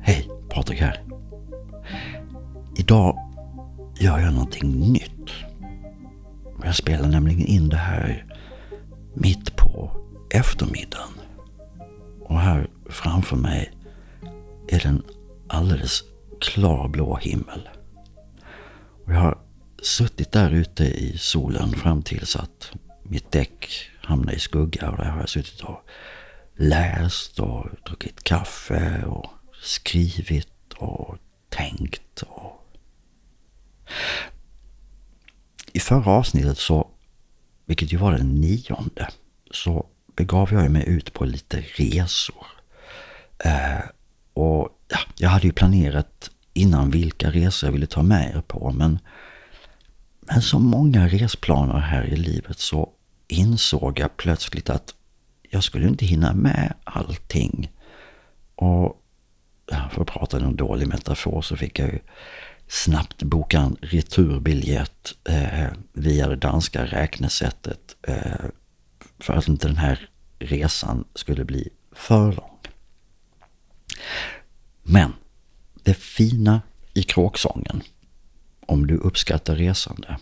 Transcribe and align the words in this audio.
Hej, 0.00 0.30
Patrik 0.50 0.80
här. 0.80 1.02
Idag 2.76 3.18
gör 4.00 4.18
jag 4.18 4.32
någonting 4.32 4.92
nytt. 4.92 5.30
Jag 6.64 6.76
spelar 6.76 7.08
nämligen 7.08 7.46
in 7.46 7.68
det 7.68 7.76
här 7.76 8.24
mitt 9.14 9.56
på 9.56 9.90
eftermiddagen. 10.30 11.08
Och 12.20 12.40
här 12.40 12.70
framför 12.90 13.36
mig 13.36 13.72
är 14.68 14.78
det 14.78 14.88
en 14.88 15.02
alldeles 15.48 16.02
klarblå 16.40 17.16
himmel. 17.16 17.68
Och 19.06 19.12
jag 19.12 19.20
har 19.20 19.38
suttit 19.82 20.32
där 20.32 20.50
ute 20.50 20.84
i 20.84 21.18
solen 21.18 21.70
fram 21.70 22.02
tills 22.02 22.36
att 22.36 22.72
mitt 23.02 23.32
däck 23.32 23.90
hamnade 24.00 24.36
i 24.36 24.38
skugga 24.38 24.90
och 24.90 24.96
där 24.96 25.04
har 25.04 25.20
jag 25.20 25.28
suttit 25.28 25.60
och 25.60 25.80
läst 26.56 27.38
och 27.38 27.66
druckit 27.86 28.24
kaffe 28.24 29.04
och 29.06 29.26
skrivit 29.62 30.72
och 30.76 31.18
tänkt. 31.48 32.22
Och... 32.22 32.66
I 35.72 35.80
förra 35.80 36.10
avsnittet 36.10 36.58
så, 36.58 36.88
vilket 37.66 37.92
ju 37.92 37.96
var 37.96 38.12
den 38.12 38.40
nionde, 38.40 39.08
så 39.50 39.86
begav 40.16 40.52
jag 40.52 40.70
mig 40.70 40.88
ut 40.88 41.12
på 41.12 41.24
lite 41.24 41.60
resor. 41.60 42.46
Eh, 43.38 43.80
och 44.34 44.68
ja, 44.88 44.98
jag 45.16 45.28
hade 45.30 45.46
ju 45.46 45.52
planerat 45.52 46.30
innan 46.52 46.90
vilka 46.90 47.30
resor 47.30 47.66
jag 47.66 47.72
ville 47.72 47.86
ta 47.86 48.02
med 48.02 48.34
er 48.36 48.40
på, 48.40 48.72
men, 48.72 48.98
men 50.20 50.42
som 50.42 50.66
många 50.66 51.08
resplaner 51.08 51.78
här 51.78 52.04
i 52.04 52.16
livet 52.16 52.58
så 52.58 52.92
insåg 53.28 53.98
jag 53.98 54.16
plötsligt 54.16 54.70
att 54.70 54.94
jag 55.50 55.64
skulle 55.64 55.88
inte 55.88 56.06
hinna 56.06 56.34
med 56.34 56.74
allting. 56.84 57.70
Och 58.54 58.97
för 59.92 60.00
att 60.02 60.08
prata 60.08 60.38
någon 60.38 60.48
en 60.48 60.56
dålig 60.56 60.88
metafor 60.88 61.42
så 61.42 61.56
fick 61.56 61.78
jag 61.78 61.88
ju 61.88 61.98
snabbt 62.68 63.22
boka 63.22 63.60
en 63.60 63.76
returbiljett 63.80 65.14
eh, 65.28 65.66
via 65.92 66.28
det 66.28 66.36
danska 66.36 66.86
räknesättet 66.86 67.96
eh, 68.02 68.44
för 69.18 69.34
att 69.34 69.48
inte 69.48 69.66
den 69.66 69.76
här 69.76 70.08
resan 70.38 71.04
skulle 71.14 71.44
bli 71.44 71.68
för 71.92 72.32
lång. 72.32 72.58
Men 74.82 75.12
det 75.82 75.94
fina 75.94 76.62
i 76.94 77.02
kråksången, 77.02 77.82
om 78.66 78.86
du 78.86 78.96
uppskattar 78.96 79.56
resande, 79.56 80.18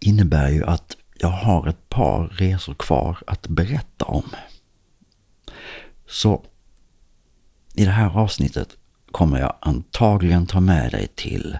innebär 0.00 0.50
ju 0.50 0.64
att 0.64 0.96
jag 1.18 1.28
har 1.28 1.68
ett 1.68 1.88
par 1.88 2.28
resor 2.28 2.74
kvar 2.74 3.18
att 3.26 3.48
berätta 3.48 4.04
om. 4.04 4.30
Så 6.06 6.44
i 7.76 7.84
det 7.84 7.90
här 7.90 8.18
avsnittet 8.18 8.76
kommer 9.10 9.40
jag 9.40 9.56
antagligen 9.60 10.46
ta 10.46 10.60
med 10.60 10.92
dig 10.92 11.06
till 11.14 11.58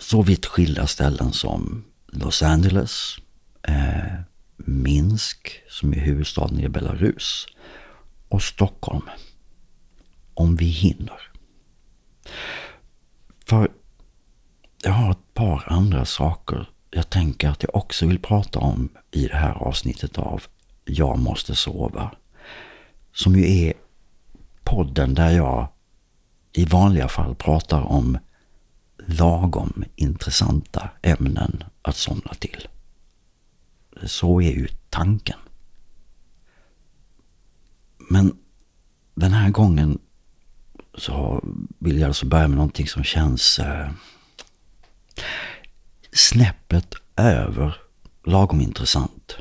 så 0.00 0.22
vitt 0.22 0.46
skilda 0.46 0.86
ställen 0.86 1.32
som 1.32 1.84
Los 2.06 2.42
Angeles, 2.42 3.16
eh, 3.62 4.14
Minsk 4.56 5.62
som 5.68 5.92
är 5.92 5.98
huvudstaden 5.98 6.60
i 6.60 6.68
Belarus 6.68 7.46
och 8.28 8.42
Stockholm. 8.42 9.10
Om 10.34 10.56
vi 10.56 10.64
hinner. 10.64 11.30
För 13.46 13.70
jag 14.82 14.92
har 14.92 15.10
ett 15.10 15.34
par 15.34 15.64
andra 15.66 16.04
saker 16.04 16.68
jag 16.94 17.10
tänker 17.10 17.48
att 17.48 17.62
jag 17.62 17.76
också 17.76 18.06
vill 18.06 18.18
prata 18.18 18.58
om 18.58 18.88
i 19.10 19.26
det 19.26 19.36
här 19.36 19.52
avsnittet 19.52 20.18
av 20.18 20.42
Jag 20.84 21.18
måste 21.18 21.54
sova. 21.54 22.10
Som 23.12 23.36
ju 23.36 23.66
är 23.66 23.72
podden 24.72 25.14
där 25.14 25.30
jag 25.30 25.68
i 26.52 26.64
vanliga 26.64 27.08
fall 27.08 27.34
pratar 27.34 27.80
om 27.82 28.18
lagom 29.06 29.84
intressanta 29.96 30.90
ämnen 31.02 31.64
att 31.82 31.96
somna 31.96 32.34
till. 32.38 32.68
Så 34.02 34.40
är 34.40 34.52
ju 34.52 34.68
tanken. 34.90 35.38
Men 38.10 38.36
den 39.14 39.32
här 39.32 39.50
gången 39.50 39.98
så 40.94 41.44
vill 41.78 41.98
jag 41.98 42.08
alltså 42.08 42.26
börja 42.26 42.48
med 42.48 42.56
någonting 42.56 42.88
som 42.88 43.04
känns 43.04 43.58
eh, 43.58 43.90
snäppet 46.12 46.94
över 47.16 47.76
lagom 48.24 48.60
intressant 48.60 49.36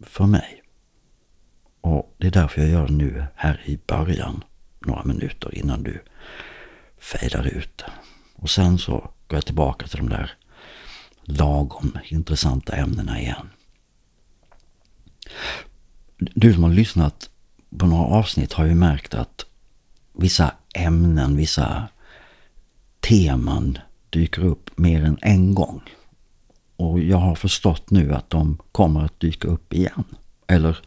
för 0.00 0.26
mig. 0.26 0.63
Och 1.84 2.14
det 2.18 2.26
är 2.26 2.30
därför 2.30 2.60
jag 2.60 2.70
gör 2.70 2.86
det 2.86 2.92
nu 2.92 3.24
här 3.34 3.60
i 3.64 3.78
början, 3.86 4.44
några 4.78 5.04
minuter 5.04 5.54
innan 5.54 5.82
du 5.82 6.02
fejdar 6.98 7.46
ut. 7.46 7.84
Och 8.36 8.50
sen 8.50 8.78
så 8.78 8.92
går 8.92 9.36
jag 9.36 9.46
tillbaka 9.46 9.86
till 9.86 9.98
de 9.98 10.08
där 10.08 10.32
lagom 11.22 11.98
intressanta 12.04 12.76
ämnena 12.76 13.20
igen. 13.20 13.50
Du 16.16 16.52
som 16.54 16.62
har 16.62 16.70
lyssnat 16.70 17.30
på 17.78 17.86
några 17.86 18.04
avsnitt 18.04 18.52
har 18.52 18.66
ju 18.66 18.74
märkt 18.74 19.14
att 19.14 19.46
vissa 20.12 20.52
ämnen, 20.74 21.36
vissa 21.36 21.88
teman 23.00 23.78
dyker 24.10 24.44
upp 24.44 24.78
mer 24.78 25.04
än 25.04 25.18
en 25.22 25.54
gång. 25.54 25.82
Och 26.76 27.00
jag 27.00 27.18
har 27.18 27.34
förstått 27.34 27.90
nu 27.90 28.14
att 28.14 28.30
de 28.30 28.58
kommer 28.72 29.04
att 29.04 29.20
dyka 29.20 29.48
upp 29.48 29.72
igen. 29.72 30.04
Eller 30.46 30.78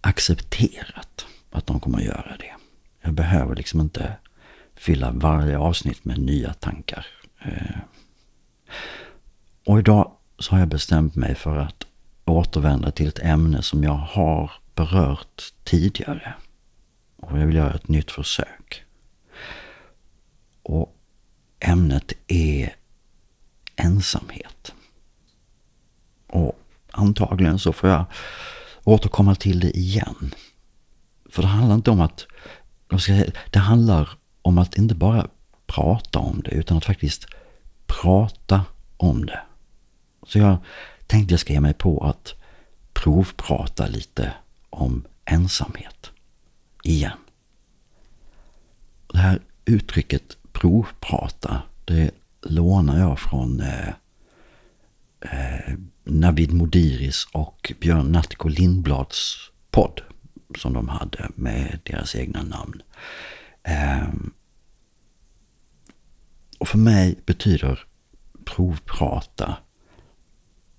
accepterat 0.00 1.26
att 1.50 1.66
de 1.66 1.80
kommer 1.80 1.98
att 1.98 2.04
göra 2.04 2.36
det. 2.38 2.52
Jag 3.00 3.12
behöver 3.12 3.56
liksom 3.56 3.80
inte 3.80 4.16
fylla 4.74 5.10
varje 5.10 5.58
avsnitt 5.58 6.04
med 6.04 6.18
nya 6.18 6.54
tankar. 6.54 7.06
Eh. 7.42 7.76
Och 9.66 9.78
idag 9.78 10.12
så 10.38 10.52
har 10.52 10.58
jag 10.58 10.68
bestämt 10.68 11.14
mig 11.14 11.34
för 11.34 11.56
att 11.56 11.86
återvända 12.24 12.90
till 12.90 13.08
ett 13.08 13.18
ämne 13.18 13.62
som 13.62 13.84
jag 13.84 13.92
har 13.92 14.52
berört 14.74 15.52
tidigare. 15.64 16.34
Och 17.16 17.38
jag 17.38 17.46
vill 17.46 17.56
göra 17.56 17.74
ett 17.74 17.88
nytt 17.88 18.10
försök. 18.10 18.84
Och 20.62 20.96
ämnet 21.60 22.12
är 22.26 22.74
ensamhet. 23.76 24.74
Och 26.26 26.60
antagligen 26.90 27.58
så 27.58 27.72
får 27.72 27.90
jag 27.90 28.04
återkomma 28.90 29.34
till 29.34 29.60
det 29.60 29.78
igen. 29.78 30.34
För 31.30 31.42
det 31.42 31.48
handlar 31.48 31.74
inte 31.74 31.90
om 31.90 32.00
att, 32.00 32.26
det 33.50 33.58
handlar 33.58 34.10
om 34.42 34.58
att 34.58 34.78
inte 34.78 34.94
bara 34.94 35.28
prata 35.66 36.18
om 36.18 36.42
det 36.42 36.50
utan 36.50 36.76
att 36.76 36.84
faktiskt 36.84 37.26
prata 37.86 38.64
om 38.96 39.26
det. 39.26 39.40
Så 40.26 40.38
jag 40.38 40.56
tänkte 41.06 41.32
jag 41.32 41.40
ska 41.40 41.52
ge 41.52 41.60
mig 41.60 41.74
på 41.74 42.04
att 42.04 42.34
provprata 42.92 43.86
lite 43.86 44.32
om 44.70 45.04
ensamhet. 45.24 46.10
Igen. 46.82 47.18
Det 49.12 49.18
här 49.18 49.40
uttrycket 49.64 50.36
provprata, 50.52 51.62
det 51.84 52.10
lånar 52.42 52.98
jag 52.98 53.18
från 53.18 53.60
eh, 53.60 53.88
eh, 55.20 55.74
Navid 56.10 56.52
Modiris 56.52 57.26
och 57.32 57.72
Björn 57.80 58.12
Natthiko 58.12 58.48
Lindblads 58.48 59.50
podd 59.70 60.00
som 60.58 60.72
de 60.72 60.88
hade 60.88 61.30
med 61.34 61.78
deras 61.82 62.14
egna 62.16 62.42
namn. 62.42 62.82
Ehm, 63.62 64.32
och 66.58 66.68
för 66.68 66.78
mig 66.78 67.18
betyder 67.26 67.84
provprata 68.44 69.56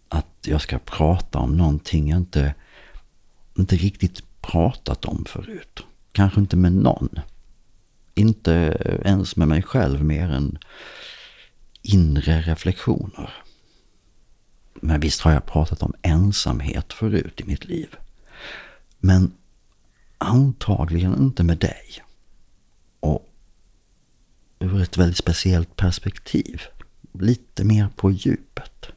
att 0.10 0.36
jag 0.46 0.62
ska 0.62 0.80
prata 0.80 1.40
om 1.40 1.58
någonting 1.58 2.10
jag 2.10 2.18
inte, 2.18 2.54
inte 3.58 3.76
riktigt 3.76 4.42
pratat 4.42 5.06
om 5.06 5.26
förut. 5.26 5.80
Kanske 6.12 6.40
inte 6.40 6.58
med 6.58 6.74
någon. 6.74 7.20
Inte 8.16 8.52
ens 9.06 9.36
med 9.36 9.48
mig 9.48 9.62
själv 9.62 10.04
mer 10.04 10.30
än 10.30 10.58
inre 11.82 12.42
reflektioner. 12.42 13.34
Men 14.74 15.00
visst 15.00 15.22
har 15.22 15.32
jag 15.32 15.46
pratat 15.46 15.84
om 15.84 15.94
ensamhet 16.02 16.94
förut 16.94 17.42
i 17.42 17.44
mitt 17.44 17.66
liv. 17.66 17.96
Men 19.00 19.34
antagligen 20.18 21.18
inte 21.18 21.44
med 21.44 21.58
dig. 21.58 22.04
Och 23.00 23.30
ur 24.60 24.82
ett 24.82 24.98
väldigt 24.98 25.18
speciellt 25.18 25.76
perspektiv. 25.76 26.62
Lite 27.20 27.64
mer 27.64 27.90
på 27.96 28.12
djupet. 28.12 28.88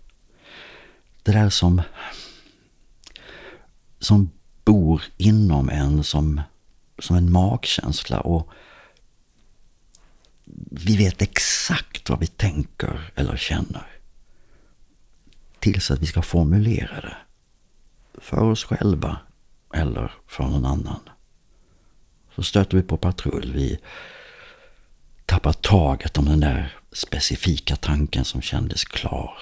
Det 1.23 1.33
där 1.33 1.51
som, 1.51 1.83
som 3.99 4.31
bor 4.65 5.03
inom 5.17 5.69
en 5.69 6.05
som, 6.05 6.41
som 6.99 7.17
en 7.17 7.33
magkänsla 7.33 8.21
och 8.21 8.51
vi 10.71 10.97
vet 10.97 11.23
exakt 11.23 12.11
vad 12.11 12.21
vi 12.21 12.27
tänker 12.27 13.13
eller 13.15 13.37
känner. 13.37 13.94
Tills 15.65 15.91
att 15.91 16.03
vi 16.03 16.07
ska 16.07 16.23
formulera 16.23 17.01
det. 17.01 17.17
För 18.21 18.43
oss 18.43 18.65
själva 18.65 19.19
eller 19.75 20.13
för 20.27 20.45
någon 20.45 20.65
annan. 20.65 21.01
så 22.35 22.43
stöter 22.43 22.77
vi 22.77 22.83
på 22.83 22.97
patrull. 22.97 23.53
Vi 23.55 23.79
tappar 25.27 25.53
taget 25.53 26.19
om 26.19 26.25
den 26.25 26.41
där 26.41 26.77
specifika 26.93 27.77
tanken 27.77 28.25
som 28.25 28.43
kändes 28.43 28.85
klar. 28.85 29.39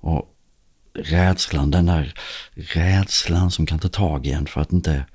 Och 0.00 0.36
rädslan, 0.94 1.70
den 1.70 1.86
där 1.86 2.14
rädslan 2.54 3.50
som 3.50 3.66
kan 3.66 3.78
ta 3.78 3.88
tag 3.88 4.26
i 4.26 4.32
en 4.32 4.46
för 4.46 4.60
att 4.60 4.72
inte... 4.72 5.06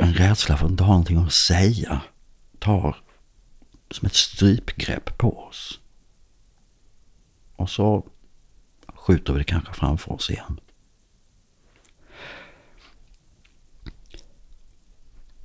En 0.00 0.14
rädsla 0.14 0.56
för 0.56 0.64
att 0.64 0.70
inte 0.70 0.84
ha 0.84 0.92
någonting 0.92 1.18
att 1.18 1.32
säga 1.32 2.00
tar 2.58 2.96
som 3.90 4.06
ett 4.06 4.14
strypgrepp 4.14 5.18
på 5.18 5.38
oss. 5.38 5.80
Och 7.56 7.70
så 7.70 8.06
skjuter 9.06 9.32
vi 9.32 9.38
det 9.38 9.44
kanske 9.44 9.74
framför 9.74 10.12
oss 10.12 10.30
igen. 10.30 10.60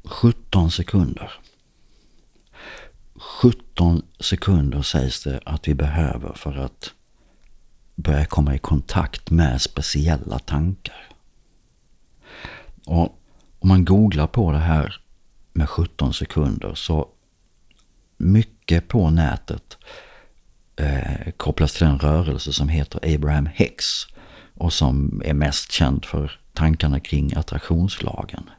17 0.03 0.71
sekunder. 0.71 1.31
17 3.41 4.01
sekunder 4.19 4.81
sägs 4.81 5.23
det 5.23 5.39
att 5.45 5.67
vi 5.67 5.73
behöver 5.73 6.33
för 6.33 6.57
att 6.57 6.94
börja 7.95 8.25
komma 8.25 8.56
i 8.56 8.57
kontakt 8.57 9.29
med 9.29 9.62
speciella 9.62 10.39
tankar. 10.39 11.09
Och 12.85 13.21
om 13.59 13.67
man 13.69 13.85
googlar 13.85 14.27
på 14.27 14.51
det 14.51 14.57
här 14.57 15.01
med 15.53 15.69
17 15.69 16.13
sekunder 16.13 16.73
så 16.75 17.09
mycket 18.17 18.88
på 18.88 19.09
nätet 19.09 19.77
eh, 20.79 21.31
kopplas 21.37 21.73
till 21.73 21.87
den 21.87 21.99
rörelse 21.99 22.53
som 22.53 22.69
heter 22.69 23.15
Abraham 23.15 23.49
Hicks 23.53 24.07
och 24.53 24.73
som 24.73 25.21
är 25.25 25.33
mest 25.33 25.71
känd 25.71 26.05
för 26.05 26.39
tankarna 26.53 26.99
kring 26.99 27.33
attraktionslagen. 27.35 28.49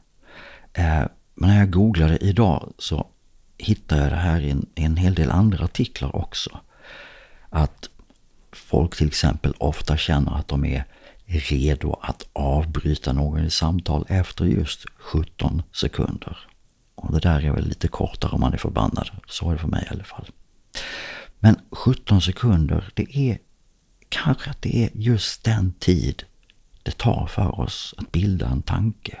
Eh, 0.73 1.03
men 1.35 1.49
när 1.49 1.59
jag 1.59 1.71
googlade 1.71 2.17
idag 2.17 2.73
så 2.77 3.07
hittade 3.57 4.01
jag 4.01 4.11
det 4.11 4.15
här 4.15 4.41
i 4.41 4.49
en, 4.49 4.65
i 4.75 4.83
en 4.83 4.97
hel 4.97 5.15
del 5.15 5.31
andra 5.31 5.65
artiklar 5.65 6.15
också. 6.15 6.59
Att 7.49 7.89
folk 8.51 8.95
till 8.95 9.07
exempel 9.07 9.53
ofta 9.57 9.97
känner 9.97 10.35
att 10.35 10.47
de 10.47 10.65
är 10.65 10.85
redo 11.25 11.99
att 12.01 12.27
avbryta 12.33 13.13
någon 13.13 13.45
i 13.45 13.49
samtal 13.49 14.05
efter 14.09 14.45
just 14.45 14.85
17 14.97 15.63
sekunder. 15.71 16.37
Och 16.95 17.13
det 17.13 17.19
där 17.19 17.45
är 17.45 17.51
väl 17.51 17.67
lite 17.67 17.87
kortare 17.87 18.31
om 18.31 18.39
man 18.39 18.53
är 18.53 18.57
förbannad. 18.57 19.09
Så 19.27 19.49
är 19.49 19.53
det 19.53 19.59
för 19.59 19.67
mig 19.67 19.83
i 19.89 19.93
alla 19.93 20.03
fall. 20.03 20.25
Men 21.43 21.59
17 21.71 22.21
sekunder, 22.21 22.91
det 22.93 23.17
är 23.17 23.39
kanske 24.09 24.49
att 24.49 24.61
det 24.61 24.83
är 24.83 24.89
just 24.93 25.43
den 25.43 25.73
tid 25.73 26.23
det 26.83 26.97
tar 26.97 27.27
för 27.27 27.59
oss 27.59 27.93
att 27.97 28.11
bilda 28.11 28.47
en 28.49 28.61
tanke. 28.61 29.17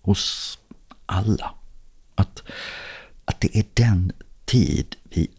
Hos 0.00 0.58
alla. 1.06 1.54
Att, 2.14 2.42
att 3.24 3.40
det 3.40 3.58
är 3.58 3.64
den 3.74 4.12
tid 4.44 4.96
vi 5.02 5.30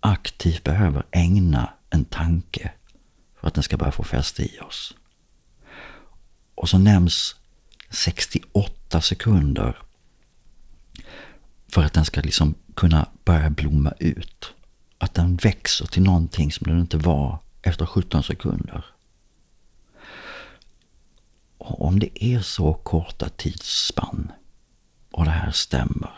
aktivt 0.00 0.64
behöver 0.64 1.06
ägna 1.10 1.72
en 1.90 2.04
tanke 2.04 2.72
för 3.40 3.48
att 3.48 3.54
den 3.54 3.62
ska 3.62 3.76
börja 3.76 3.92
få 3.92 4.04
fäste 4.04 4.42
i 4.42 4.58
oss. 4.60 4.94
Och 6.54 6.68
så 6.68 6.78
nämns 6.78 7.36
68 7.90 9.00
sekunder 9.00 9.76
för 11.68 11.82
att 11.82 11.92
den 11.92 12.04
ska 12.04 12.20
liksom 12.20 12.54
kunna 12.74 13.08
börja 13.24 13.50
blomma 13.50 13.92
ut. 13.98 14.54
Att 14.98 15.14
den 15.14 15.36
växer 15.36 15.86
till 15.86 16.02
någonting 16.02 16.52
som 16.52 16.66
den 16.66 16.80
inte 16.80 16.96
var 16.96 17.38
efter 17.62 17.86
17 17.86 18.22
sekunder. 18.22 18.84
Och 21.58 21.84
om 21.86 21.98
det 21.98 22.24
är 22.24 22.40
så 22.40 22.74
korta 22.74 23.28
tidsspann 23.28 24.32
och 25.10 25.24
det 25.24 25.30
här 25.30 25.50
stämmer, 25.50 26.12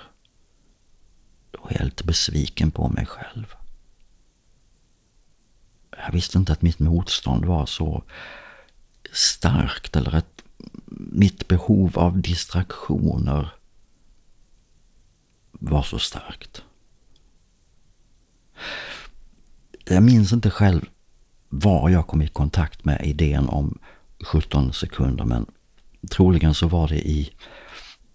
då 1.51 1.69
är 1.69 1.79
jag 1.79 1.85
lite 1.85 2.05
besviken 2.05 2.71
på 2.71 2.89
mig 2.89 3.07
själv. 3.07 3.55
Jag 5.91 6.13
visste 6.13 6.39
inte 6.39 6.53
att 6.53 6.63
mitt 6.63 6.79
motstånd 6.79 7.45
var 7.45 7.67
så 7.67 8.03
starkt 9.13 9.97
eller 9.97 10.15
att 10.15 10.43
mitt 10.97 11.49
behov 11.49 11.99
av 11.99 12.21
distraktioner 12.21 13.55
var 15.53 15.83
så 15.83 15.99
starkt. 15.99 16.63
Jag 19.85 20.03
minns 20.03 20.33
inte 20.33 20.51
själv 20.51 20.81
var 21.49 21.89
jag 21.89 22.07
kom 22.07 22.23
i 22.23 22.29
kontakt 22.29 22.85
med 22.85 23.07
idén 23.07 23.49
om 23.49 23.79
17 24.25 24.73
sekunder 24.73 25.25
men 25.25 25.47
troligen 26.11 26.55
så 26.55 26.69
var 26.69 26.89
det 26.89 27.09
i 27.09 27.31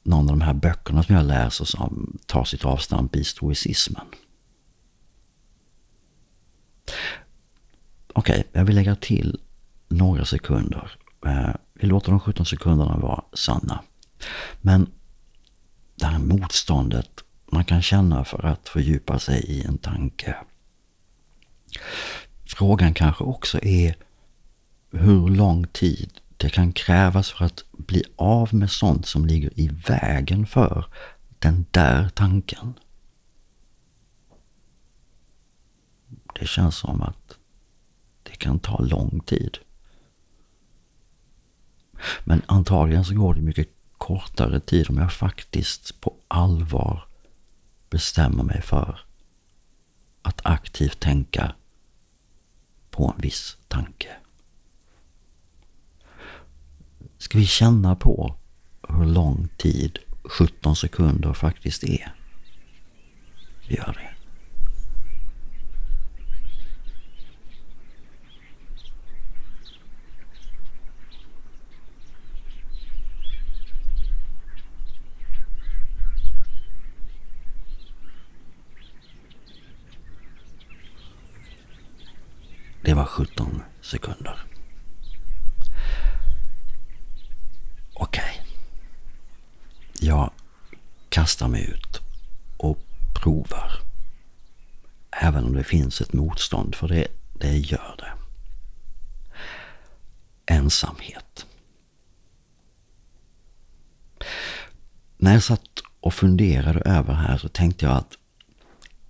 någon 0.03 0.29
av 0.29 0.37
de 0.37 0.41
här 0.41 0.53
böckerna 0.53 1.03
som 1.03 1.15
jag 1.15 1.25
läser 1.25 1.65
som 1.65 2.17
tar 2.25 2.43
sitt 2.43 2.65
avstamp 2.65 3.15
i 3.15 3.23
stoicismen. 3.23 4.05
Okej, 8.13 8.39
okay, 8.39 8.43
jag 8.51 8.65
vill 8.65 8.75
lägga 8.75 8.95
till 8.95 9.39
några 9.87 10.25
sekunder. 10.25 10.91
Eh, 11.25 11.55
vi 11.73 11.87
låter 11.87 12.11
de 12.11 12.19
17 12.19 12.45
sekunderna 12.45 12.97
vara 12.97 13.23
sanna. 13.33 13.83
Men 14.61 14.91
det 15.95 16.05
här 16.05 16.19
motståndet 16.19 17.23
man 17.51 17.65
kan 17.65 17.81
känna 17.81 18.25
för 18.25 18.45
att 18.45 18.69
fördjupa 18.69 19.19
sig 19.19 19.45
i 19.45 19.63
en 19.63 19.77
tanke. 19.77 20.35
Frågan 22.45 22.93
kanske 22.93 23.23
också 23.23 23.63
är 23.63 23.95
hur 24.91 25.27
lång 25.27 25.67
tid 25.67 26.11
det 26.37 26.49
kan 26.49 26.73
krävas 26.73 27.31
för 27.31 27.45
att 27.45 27.63
bli 27.71 28.03
av 28.15 28.53
med 28.53 28.71
sånt 28.71 29.05
som 29.05 29.25
ligger 29.25 29.59
i 29.59 29.67
vägen 29.67 30.45
för 30.45 30.85
den 31.39 31.65
där 31.71 32.09
tanken. 32.09 32.73
Det 36.39 36.47
känns 36.47 36.75
som 36.75 37.01
att 37.01 37.37
det 38.23 38.35
kan 38.35 38.59
ta 38.59 38.81
lång 38.81 39.19
tid. 39.19 39.57
Men 42.23 42.41
antagligen 42.45 43.05
så 43.05 43.13
går 43.13 43.33
det 43.33 43.41
mycket 43.41 43.69
kortare 43.97 44.59
tid 44.59 44.89
om 44.89 44.97
jag 44.97 45.13
faktiskt 45.13 46.01
på 46.01 46.13
allvar 46.27 47.10
bestämmer 47.91 48.43
mig 48.43 48.61
för 48.61 48.99
att 50.21 50.41
aktivt 50.43 50.99
tänka 50.99 51.55
på 52.89 53.13
en 53.15 53.21
viss 53.21 53.57
tanke. 53.67 54.07
Ska 57.17 57.37
vi 57.37 57.45
känna 57.45 57.95
på 57.95 58.35
hur 58.89 59.05
lång 59.05 59.47
tid 59.57 59.99
17 60.23 60.75
sekunder 60.75 61.33
faktiskt 61.33 61.83
är? 61.83 62.15
Vi 63.67 63.75
gör 63.75 63.93
det. 63.93 64.11
Det 82.83 82.93
var 82.93 83.05
17 83.05 83.63
sekunder. 83.81 84.39
Okej. 87.93 88.23
Okay. 88.23 88.45
Jag 90.09 90.31
kastar 91.09 91.47
mig 91.47 91.69
ut 91.69 92.01
och 92.57 92.77
provar. 93.13 93.71
Även 95.11 95.45
om 95.45 95.53
det 95.53 95.60
finns 95.71 96.01
ett 96.01 96.13
motstånd, 96.13 96.75
för 96.75 96.87
det, 96.87 97.07
det 97.33 97.57
gör 97.57 97.95
det. 97.97 98.11
Ensamhet. 100.53 101.45
När 105.17 105.33
jag 105.33 105.43
satt 105.43 105.69
och 105.99 106.13
funderade 106.13 106.79
över 106.79 107.13
här 107.13 107.37
så 107.37 107.49
tänkte 107.49 107.85
jag 107.85 107.95
att 107.95 108.17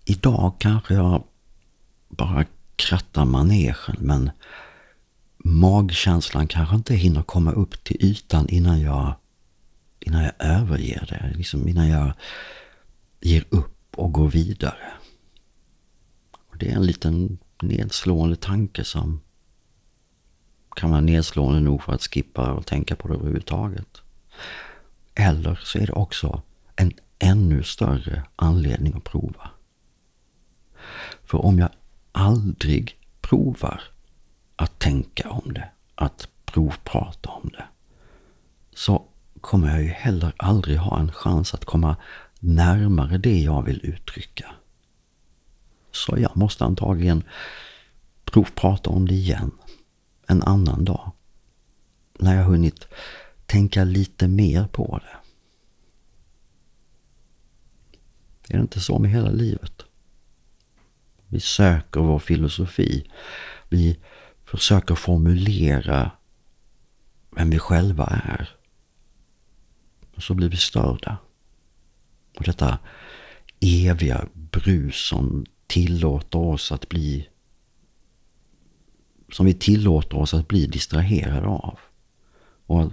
idag 0.06 0.56
kanske 0.60 0.94
jag 0.94 1.24
bara 2.10 2.46
krattar 2.76 3.26
manegen 3.26 3.96
men 4.00 4.32
magkänslan 5.38 6.48
kanske 6.48 6.76
inte 6.76 6.96
hinner 6.96 7.24
komma 7.24 7.52
upp 7.52 7.84
till 7.84 7.98
ytan 8.00 8.50
innan 8.50 8.82
jag, 8.82 9.16
innan 10.00 10.24
jag 10.24 10.34
överger 10.40 11.06
det. 11.10 11.38
Liksom 11.38 11.68
innan 11.68 11.88
jag 11.88 12.14
ger 13.22 13.46
upp 13.50 13.78
och 13.96 14.12
går 14.12 14.28
vidare. 14.28 15.01
Det 16.62 16.72
är 16.72 16.76
en 16.76 16.86
liten 16.86 17.38
nedslående 17.62 18.36
tanke 18.36 18.84
som 18.84 19.22
kan 20.76 20.90
vara 20.90 21.02
nedslående 21.02 21.60
nog 21.60 21.84
för 21.84 21.94
att 21.94 22.02
skippa 22.02 22.52
och 22.52 22.66
tänka 22.66 22.96
på 22.96 23.08
det 23.08 23.14
överhuvudtaget. 23.14 24.02
Eller 25.16 25.60
så 25.64 25.80
är 25.80 25.88
det 25.88 25.94
också 25.94 26.42
en 26.76 26.92
ännu 27.20 27.64
större 27.64 28.24
anledning 28.36 28.94
att 28.94 29.04
prova. 29.04 29.50
För 31.24 31.46
om 31.46 31.60
jag 31.60 31.70
aldrig 32.12 32.98
provar 33.22 33.82
att 34.56 34.80
tänka 34.80 35.30
om 35.30 35.54
det, 35.54 35.70
att 35.96 36.28
provprata 36.46 37.30
om 37.30 37.50
det, 37.50 37.66
så 38.74 39.06
kommer 39.42 39.68
jag 39.70 39.84
ju 39.84 39.90
heller 39.90 40.34
aldrig 40.38 40.78
ha 40.78 41.00
en 41.00 41.12
chans 41.12 41.54
att 41.54 41.66
komma 41.66 41.96
närmare 42.40 43.18
det 43.18 43.40
jag 43.40 43.62
vill 43.62 43.80
uttrycka. 43.84 44.56
Så 45.92 46.18
jag 46.18 46.38
måste 46.38 46.66
antagligen 46.66 47.24
provprata 48.26 48.90
om 48.90 49.08
det 49.08 49.14
igen 49.14 49.52
en 50.28 50.44
annan 50.44 50.86
dag. 50.86 51.12
När 52.20 52.36
jag 52.36 52.44
hunnit 52.44 52.88
tänka 53.46 53.84
lite 53.84 54.28
mer 54.28 54.68
på 54.68 55.00
det. 55.04 55.18
Är 58.54 58.58
det 58.58 58.62
inte 58.62 58.80
så 58.80 59.00
med 59.00 59.12
hela 59.12 59.30
livet? 59.30 59.86
Vi 61.28 61.40
söker 61.40 62.02
vår 62.02 62.20
filosofi. 62.20 63.12
Vi 63.70 64.00
försöker 64.46 64.96
formulera 64.96 66.12
vem 67.30 67.50
vi 67.50 67.60
själva 67.60 68.06
är. 68.06 68.50
Och 70.16 70.24
så 70.24 70.34
blir 70.34 70.50
vi 70.50 70.58
störda. 70.58 71.18
Och 72.38 72.44
detta 72.44 72.80
eviga 73.60 74.28
brus 74.34 75.08
som 75.08 75.46
tillåter 75.72 76.40
oss 76.40 76.72
att 76.72 76.90
bli 76.90 77.30
som 79.32 79.46
vi 79.46 79.54
tillåter 79.54 80.18
oss 80.18 80.34
att 80.34 80.48
bli 80.48 80.68
distraherade 80.68 81.48
av. 81.48 81.80
Och 82.66 82.92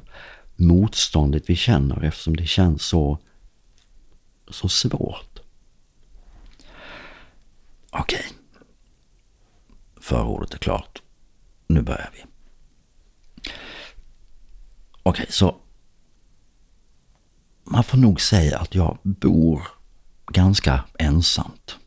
motståndet 0.57 1.51
vi 1.51 1.57
känner 1.57 2.05
eftersom 2.05 2.37
det 2.37 2.47
känns 2.47 2.83
så, 2.83 3.19
så 4.49 4.69
svårt. 4.69 5.39
Okej. 7.91 8.25
Förordet 10.01 10.55
är 10.55 10.59
klart. 10.59 11.03
Nu 11.67 11.83
börjar 11.83 12.11
vi. 12.13 12.25
Okej, 15.03 15.27
så 15.29 15.57
man 17.65 17.85
får 17.85 17.99
nog 17.99 18.21
säga 18.21 18.59
att 18.59 18.75
jag 18.75 18.99
bor 19.03 19.63
ganska 20.27 20.85
ensamt. 20.99 21.79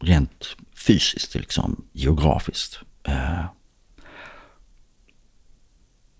Rent 0.00 0.56
fysiskt, 0.74 1.34
liksom 1.34 1.84
geografiskt. 1.92 2.80
Eh, 3.02 3.44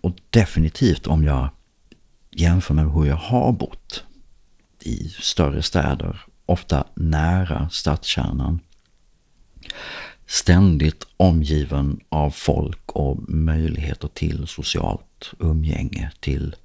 och 0.01 0.17
definitivt 0.31 1.07
om 1.07 1.25
jag 1.25 1.49
jämför 2.31 2.75
med 2.75 2.93
hur 2.93 3.05
jag 3.05 3.17
har 3.17 3.53
bott 3.53 4.05
i 4.81 5.09
större 5.09 5.63
städer, 5.63 6.21
ofta 6.47 6.85
nära 6.95 7.69
stadskärnan. 7.69 8.61
Ständigt 10.27 11.07
omgiven 11.17 12.01
av 12.09 12.31
folk 12.31 12.93
och 12.93 13.29
möjligheter 13.29 14.09
till 14.09 14.47
socialt 14.47 15.33
umgänge, 15.39 16.13
till 16.21 16.57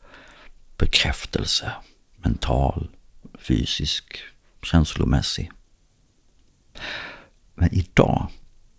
bekräftelse, 0.77 1.71
mental, 2.17 2.89
fysisk, 3.39 4.19
känslomässig. 4.61 5.51
Men 7.55 7.73
idag, 7.73 8.27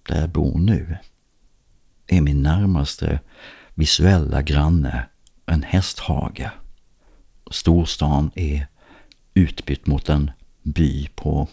där 0.08 0.20
jag 0.20 0.30
bor 0.30 0.58
nu, 0.58 0.98
är 2.06 2.20
min 2.20 2.42
närmaste 2.42 3.20
visuella 3.74 4.42
granne 4.42 5.06
en 5.46 5.62
hästhage. 5.62 6.50
Storstan 7.50 8.30
är 8.34 8.66
utbytt 9.34 9.86
mot 9.86 10.08
en 10.08 10.30
by 10.62 11.08
på 11.14 11.48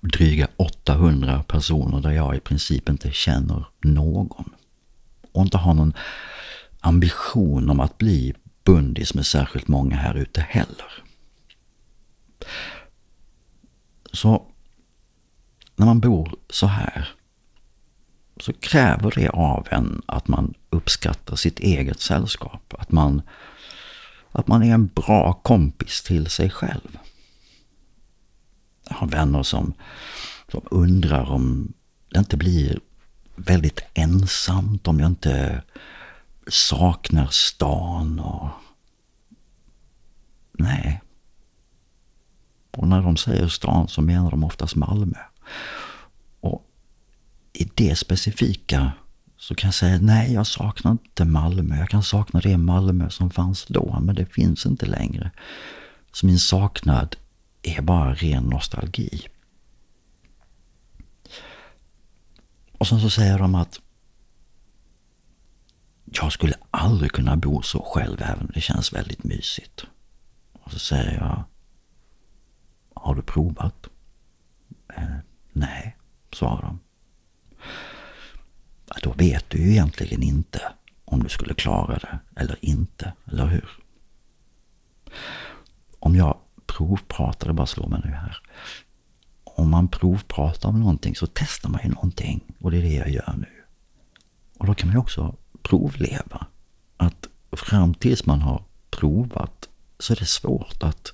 dryga 0.00 0.48
800 0.56 1.42
personer 1.42 2.00
där 2.00 2.10
jag 2.10 2.36
i 2.36 2.40
princip 2.40 2.88
inte 2.88 3.12
känner 3.12 3.66
någon. 3.80 4.50
Och 5.32 5.42
inte 5.42 5.58
har 5.58 5.74
någon 5.74 5.92
ambition 6.80 7.70
om 7.70 7.80
att 7.80 7.98
bli 7.98 8.34
bundis 8.64 9.14
med 9.14 9.26
särskilt 9.26 9.68
många 9.68 9.96
här 9.96 10.14
ute 10.14 10.40
heller. 10.40 11.02
Så 14.12 14.46
när 15.78 15.86
man 15.86 16.00
bor 16.00 16.34
så 16.50 16.66
här 16.66 17.08
så 18.40 18.52
kräver 18.52 19.12
det 19.16 19.28
av 19.28 19.68
en 19.70 20.02
att 20.06 20.28
man 20.28 20.54
uppskattar 20.70 21.36
sitt 21.36 21.58
eget 21.60 22.00
sällskap. 22.00 22.74
Att 22.78 22.92
man, 22.92 23.22
att 24.32 24.46
man 24.46 24.62
är 24.62 24.74
en 24.74 24.86
bra 24.86 25.32
kompis 25.32 26.02
till 26.02 26.26
sig 26.26 26.50
själv. 26.50 26.98
Jag 28.88 28.96
har 28.96 29.06
vänner 29.06 29.42
som, 29.42 29.74
som 30.48 30.60
undrar 30.70 31.30
om 31.30 31.72
det 32.08 32.18
inte 32.18 32.36
blir 32.36 32.80
väldigt 33.36 33.80
ensamt 33.94 34.88
om 34.88 35.00
jag 35.00 35.06
inte 35.06 35.62
saknar 36.46 37.26
stan 37.26 38.20
och... 38.20 38.48
Nej. 40.52 41.00
Och 42.70 42.88
när 42.88 43.02
de 43.02 43.16
säger 43.16 43.48
stan 43.48 43.88
så 43.88 44.02
menar 44.02 44.30
de 44.30 44.44
oftast 44.44 44.76
Malmö 44.76 45.18
och 46.40 46.66
i 47.52 47.70
det 47.74 47.96
specifika 47.96 48.92
så 49.36 49.54
kan 49.54 49.68
jag 49.68 49.74
säga 49.74 49.98
nej, 50.00 50.32
jag 50.32 50.46
saknar 50.46 50.92
inte 50.92 51.24
Malmö. 51.24 51.78
Jag 51.78 51.88
kan 51.88 52.02
sakna 52.02 52.40
det 52.40 52.56
Malmö 52.56 53.10
som 53.10 53.30
fanns 53.30 53.66
då, 53.66 53.98
men 54.00 54.14
det 54.14 54.26
finns 54.26 54.66
inte 54.66 54.86
längre. 54.86 55.30
Så 56.12 56.26
min 56.26 56.38
saknad 56.38 57.16
är 57.62 57.82
bara 57.82 58.14
ren 58.14 58.42
nostalgi. 58.42 59.28
Och 62.78 62.86
sen 62.86 63.00
så 63.00 63.10
säger 63.10 63.38
de 63.38 63.54
att 63.54 63.80
jag 66.04 66.32
skulle 66.32 66.54
aldrig 66.70 67.12
kunna 67.12 67.36
bo 67.36 67.62
så 67.62 67.82
själv 67.82 68.22
även 68.22 68.40
om 68.40 68.50
det 68.54 68.60
känns 68.60 68.92
väldigt 68.92 69.24
mysigt. 69.24 69.86
Och 70.52 70.72
så 70.72 70.78
säger 70.78 71.12
jag, 71.12 71.44
har 72.94 73.14
du 73.14 73.22
provat? 73.22 73.86
Eh, 74.96 75.16
Nej, 75.58 75.96
svarar 76.32 76.62
de 76.62 76.78
då 79.02 79.12
vet 79.12 79.50
du 79.50 79.58
ju 79.58 79.70
egentligen 79.70 80.22
inte 80.22 80.62
om 81.04 81.22
du 81.22 81.28
skulle 81.28 81.54
klara 81.54 81.98
det 81.98 82.18
eller 82.36 82.64
inte, 82.64 83.12
eller 83.26 83.46
hur? 83.46 83.70
Om 85.98 86.16
jag 86.16 86.38
provpratar, 86.66 87.46
det 87.46 87.52
bara 87.52 87.66
slår 87.66 87.88
mig 87.88 88.00
nu 88.04 88.10
här. 88.10 88.42
Om 89.44 89.70
man 89.70 89.88
provpratar 89.88 90.68
om 90.68 90.80
någonting 90.80 91.16
så 91.16 91.26
testar 91.26 91.68
man 91.68 91.80
ju 91.84 91.88
någonting 91.88 92.40
och 92.60 92.70
det 92.70 92.78
är 92.78 92.82
det 92.82 92.94
jag 92.94 93.10
gör 93.10 93.34
nu. 93.36 93.64
Och 94.58 94.66
då 94.66 94.74
kan 94.74 94.88
man 94.88 94.94
ju 94.94 95.00
också 95.00 95.36
provleva. 95.62 96.46
Att 96.96 97.26
fram 97.52 97.94
tills 97.94 98.26
man 98.26 98.42
har 98.42 98.64
provat 98.90 99.68
så 99.98 100.12
är 100.12 100.16
det 100.16 100.26
svårt 100.26 100.82
att 100.82 101.12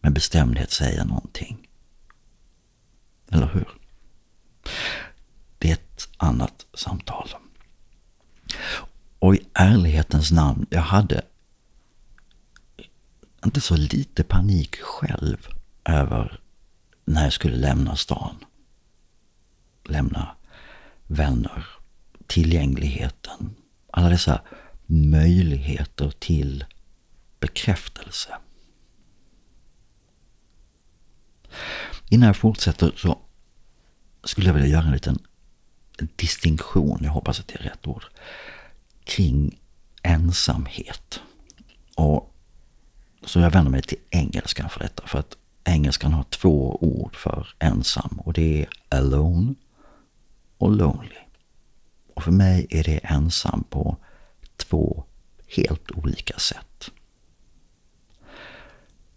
med 0.00 0.12
bestämdhet 0.12 0.70
säga 0.70 1.04
någonting. 1.04 1.68
Eller 3.32 3.46
hur? 3.46 3.68
Det 5.58 5.68
är 5.68 5.72
ett 5.72 6.08
annat 6.16 6.66
samtal. 6.74 7.28
Och 9.18 9.34
i 9.34 9.40
ärlighetens 9.52 10.30
namn, 10.32 10.66
jag 10.70 10.80
hade 10.80 11.22
inte 13.44 13.60
så 13.60 13.76
lite 13.76 14.24
panik 14.24 14.76
själv 14.80 15.48
över 15.84 16.40
när 17.04 17.24
jag 17.24 17.32
skulle 17.32 17.56
lämna 17.56 17.96
stan. 17.96 18.36
Lämna 19.84 20.36
vänner, 21.06 21.66
tillgängligheten, 22.26 23.54
alla 23.90 24.08
dessa 24.08 24.40
möjligheter 24.86 26.10
till 26.18 26.64
bekräftelse. 27.40 28.38
Innan 32.08 32.26
jag 32.26 32.36
fortsätter 32.36 32.92
så 32.96 33.18
skulle 34.24 34.46
jag 34.46 34.54
vilja 34.54 34.68
göra 34.68 34.84
en 34.84 34.92
liten 34.92 35.18
distinktion, 36.16 37.00
jag 37.02 37.10
hoppas 37.10 37.40
att 37.40 37.48
det 37.48 37.54
är 37.54 37.62
rätt 37.62 37.86
ord, 37.86 38.04
kring 39.04 39.58
ensamhet. 40.02 41.20
Och 41.94 42.34
så 43.24 43.40
jag 43.40 43.50
vänder 43.50 43.70
mig 43.70 43.82
till 43.82 43.98
engelskan 44.10 44.70
för 44.70 44.80
detta, 44.80 45.06
för 45.06 45.18
att 45.18 45.36
engelskan 45.64 46.12
har 46.12 46.22
två 46.22 46.78
ord 46.80 47.16
för 47.16 47.54
ensam 47.58 48.20
och 48.24 48.32
det 48.32 48.62
är 48.62 48.68
alone 48.88 49.54
och 50.58 50.70
lonely. 50.70 51.16
Och 52.14 52.22
för 52.22 52.32
mig 52.32 52.66
är 52.70 52.84
det 52.84 52.98
ensam 52.98 53.64
på 53.70 53.96
två 54.56 55.04
helt 55.46 55.90
olika 55.90 56.38
sätt. 56.38 56.90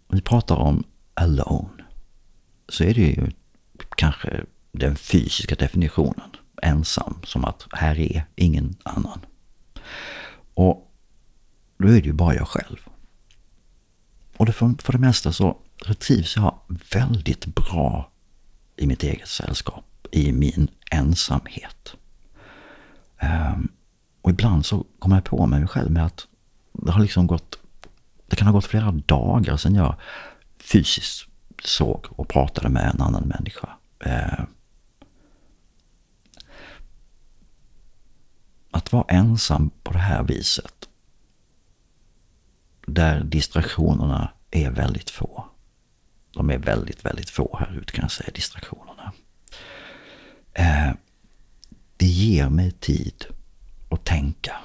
Vi 0.08 0.20
pratar 0.20 0.56
om 0.56 0.84
alone 1.14 1.79
så 2.70 2.84
är 2.84 2.94
det 2.94 3.00
ju 3.00 3.30
kanske 3.96 4.44
den 4.72 4.96
fysiska 4.96 5.54
definitionen 5.54 6.30
ensam, 6.62 7.18
som 7.24 7.44
att 7.44 7.66
här 7.72 7.98
är 7.98 8.26
ingen 8.34 8.76
annan. 8.82 9.20
Och 10.54 10.92
då 11.78 11.88
är 11.88 11.92
det 11.92 12.06
ju 12.06 12.12
bara 12.12 12.34
jag 12.34 12.48
själv. 12.48 12.76
Och 14.36 14.46
det 14.46 14.52
för, 14.52 14.74
för 14.82 14.92
det 14.92 14.98
mesta 14.98 15.32
så 15.32 15.58
trivs 15.98 16.36
jag 16.36 16.60
väldigt 16.92 17.46
bra 17.46 18.10
i 18.76 18.86
mitt 18.86 19.02
eget 19.02 19.28
sällskap, 19.28 19.84
i 20.12 20.32
min 20.32 20.68
ensamhet. 20.90 21.94
Um, 23.22 23.68
och 24.22 24.30
ibland 24.30 24.66
så 24.66 24.86
kommer 24.98 25.16
jag 25.16 25.24
på 25.24 25.46
mig 25.46 25.66
själv 25.66 25.90
med 25.90 26.06
att 26.06 26.26
det 26.72 26.92
har 26.92 27.00
liksom 27.00 27.26
gått 27.26 27.56
det 28.26 28.36
kan 28.36 28.46
ha 28.46 28.52
gått 28.52 28.66
flera 28.66 28.90
dagar 28.90 29.56
sedan 29.56 29.74
jag 29.74 29.94
fysiskt 30.58 31.29
såg 31.64 32.06
och 32.10 32.28
pratade 32.28 32.68
med 32.68 32.90
en 32.94 33.00
annan 33.00 33.22
människa. 33.22 33.68
Eh, 34.04 34.44
att 38.70 38.92
vara 38.92 39.04
ensam 39.08 39.70
på 39.82 39.92
det 39.92 39.98
här 39.98 40.22
viset, 40.22 40.88
där 42.86 43.24
distraktionerna 43.24 44.32
är 44.50 44.70
väldigt 44.70 45.10
få. 45.10 45.44
De 46.30 46.50
är 46.50 46.58
väldigt, 46.58 47.04
väldigt 47.04 47.30
få 47.30 47.56
här 47.60 47.78
ute 47.78 47.92
kan 47.92 48.02
jag 48.02 48.10
säga, 48.10 48.30
distraktionerna. 48.34 49.12
Eh, 50.52 50.92
det 51.96 52.06
ger 52.06 52.48
mig 52.48 52.70
tid 52.70 53.26
att 53.90 54.04
tänka. 54.04 54.56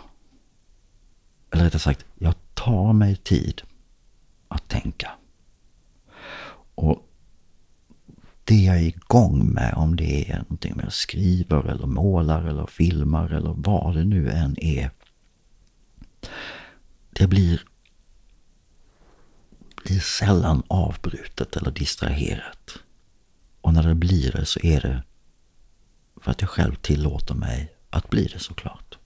Eller 1.51 1.63
rättare 1.63 1.79
sagt, 1.79 2.05
jag 2.15 2.35
tar 2.53 2.93
mig 2.93 3.15
tid 3.15 3.61
att 4.47 4.67
tänka. 4.67 5.11
Och 6.75 7.09
det 8.43 8.55
jag 8.55 8.75
är 8.75 8.81
igång 8.81 9.53
med, 9.53 9.73
om 9.73 9.95
det 9.95 10.31
är 10.31 10.37
någonting 10.37 10.79
jag 10.83 10.93
skriver 10.93 11.69
eller 11.69 11.87
målar 11.87 12.45
eller 12.45 12.65
filmar 12.65 13.29
eller 13.29 13.53
vad 13.57 13.95
det 13.95 14.03
nu 14.03 14.29
än 14.29 14.59
är. 14.59 14.91
Det 17.09 17.27
blir, 17.27 17.61
blir 19.83 19.99
sällan 19.99 20.63
avbrutet 20.67 21.55
eller 21.55 21.71
distraherat. 21.71 22.77
Och 23.61 23.73
när 23.73 23.83
det 23.83 23.95
blir 23.95 24.31
det 24.31 24.45
så 24.45 24.59
är 24.63 24.81
det 24.81 25.03
för 26.21 26.31
att 26.31 26.41
jag 26.41 26.49
själv 26.49 26.75
tillåter 26.75 27.35
mig 27.35 27.75
att 27.89 28.09
bli 28.09 28.27
det 28.27 28.39
såklart. 28.39 28.97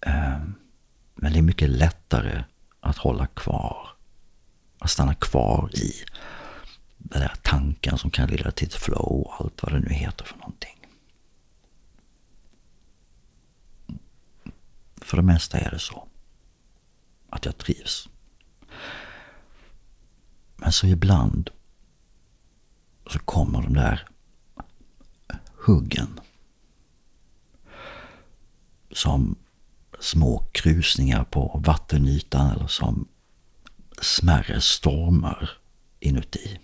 Ehm, 0.00 0.54
men 1.14 1.32
det 1.32 1.38
är 1.38 1.42
mycket 1.42 1.70
lättare 1.70 2.44
att 2.80 2.96
hålla 2.96 3.26
kvar, 3.26 3.88
att 4.78 4.90
stanna 4.90 5.14
kvar 5.14 5.70
i 5.74 5.92
den 7.02 7.20
där 7.20 7.34
tanken 7.42 7.98
som 7.98 8.10
kan 8.10 8.28
leda 8.28 8.50
till 8.50 8.66
ett 8.66 8.74
flow 8.74 9.22
och 9.22 9.40
allt 9.40 9.62
vad 9.62 9.72
det 9.72 9.80
nu 9.80 9.94
heter 9.94 10.24
för 10.24 10.36
någonting. 10.36 10.86
För 14.96 15.16
det 15.16 15.22
mesta 15.22 15.58
är 15.58 15.70
det 15.70 15.78
så. 15.78 16.08
Att 17.30 17.44
jag 17.44 17.58
trivs. 17.58 18.08
Men 20.56 20.72
så 20.72 20.86
ibland 20.86 21.50
så 23.06 23.18
kommer 23.18 23.62
de 23.62 23.74
där 23.74 24.08
huggen. 25.54 26.20
Som 28.90 29.36
små 30.00 30.44
krusningar 30.52 31.24
på 31.24 31.60
vattenytan 31.64 32.50
eller 32.50 32.66
som 32.66 33.08
smärre 34.00 34.60
stormar 34.60 35.50
inuti. 36.00 36.60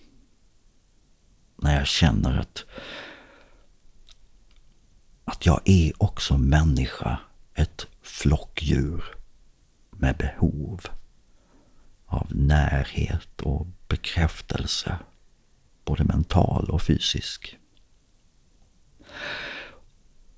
När 1.59 1.79
jag 1.79 1.87
känner 1.87 2.39
att, 2.39 2.65
att 5.25 5.47
jag 5.47 5.61
är 5.65 6.03
också 6.03 6.39
människa, 6.39 7.19
ett 7.55 7.87
flockdjur 8.03 9.05
med 9.91 10.17
behov 10.17 10.81
av 12.07 12.27
närhet 12.31 13.41
och 13.41 13.67
bekräftelse, 13.89 14.99
både 15.85 16.05
mental 16.05 16.71
och 16.71 16.83
fysisk. 16.83 17.59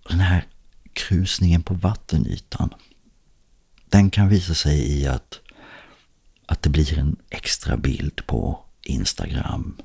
Den 0.09 0.21
här 0.21 0.47
krusningen 0.93 1.63
på 1.63 1.75
vattenytan, 1.75 2.75
den 3.89 4.11
kan 4.11 4.29
visa 4.29 4.55
sig 4.55 5.01
i 5.01 5.07
att, 5.07 5.41
att 6.47 6.63
det 6.63 6.71
blir 6.71 6.99
en 6.99 7.17
extra 7.31 7.77
bild 7.77 8.27
på 8.27 8.65
Instagram, 8.83 9.77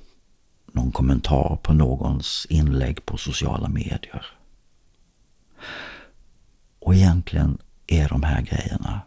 någon 0.76 0.92
kommentar 0.92 1.60
på 1.64 1.74
någons 1.74 2.48
inlägg 2.50 3.06
på 3.06 3.18
sociala 3.18 3.70
medier. 3.70 4.26
Och 6.80 6.96
egentligen 6.96 7.58
är 7.88 8.10
de 8.10 8.24
här 8.24 8.42
grejerna 8.42 9.02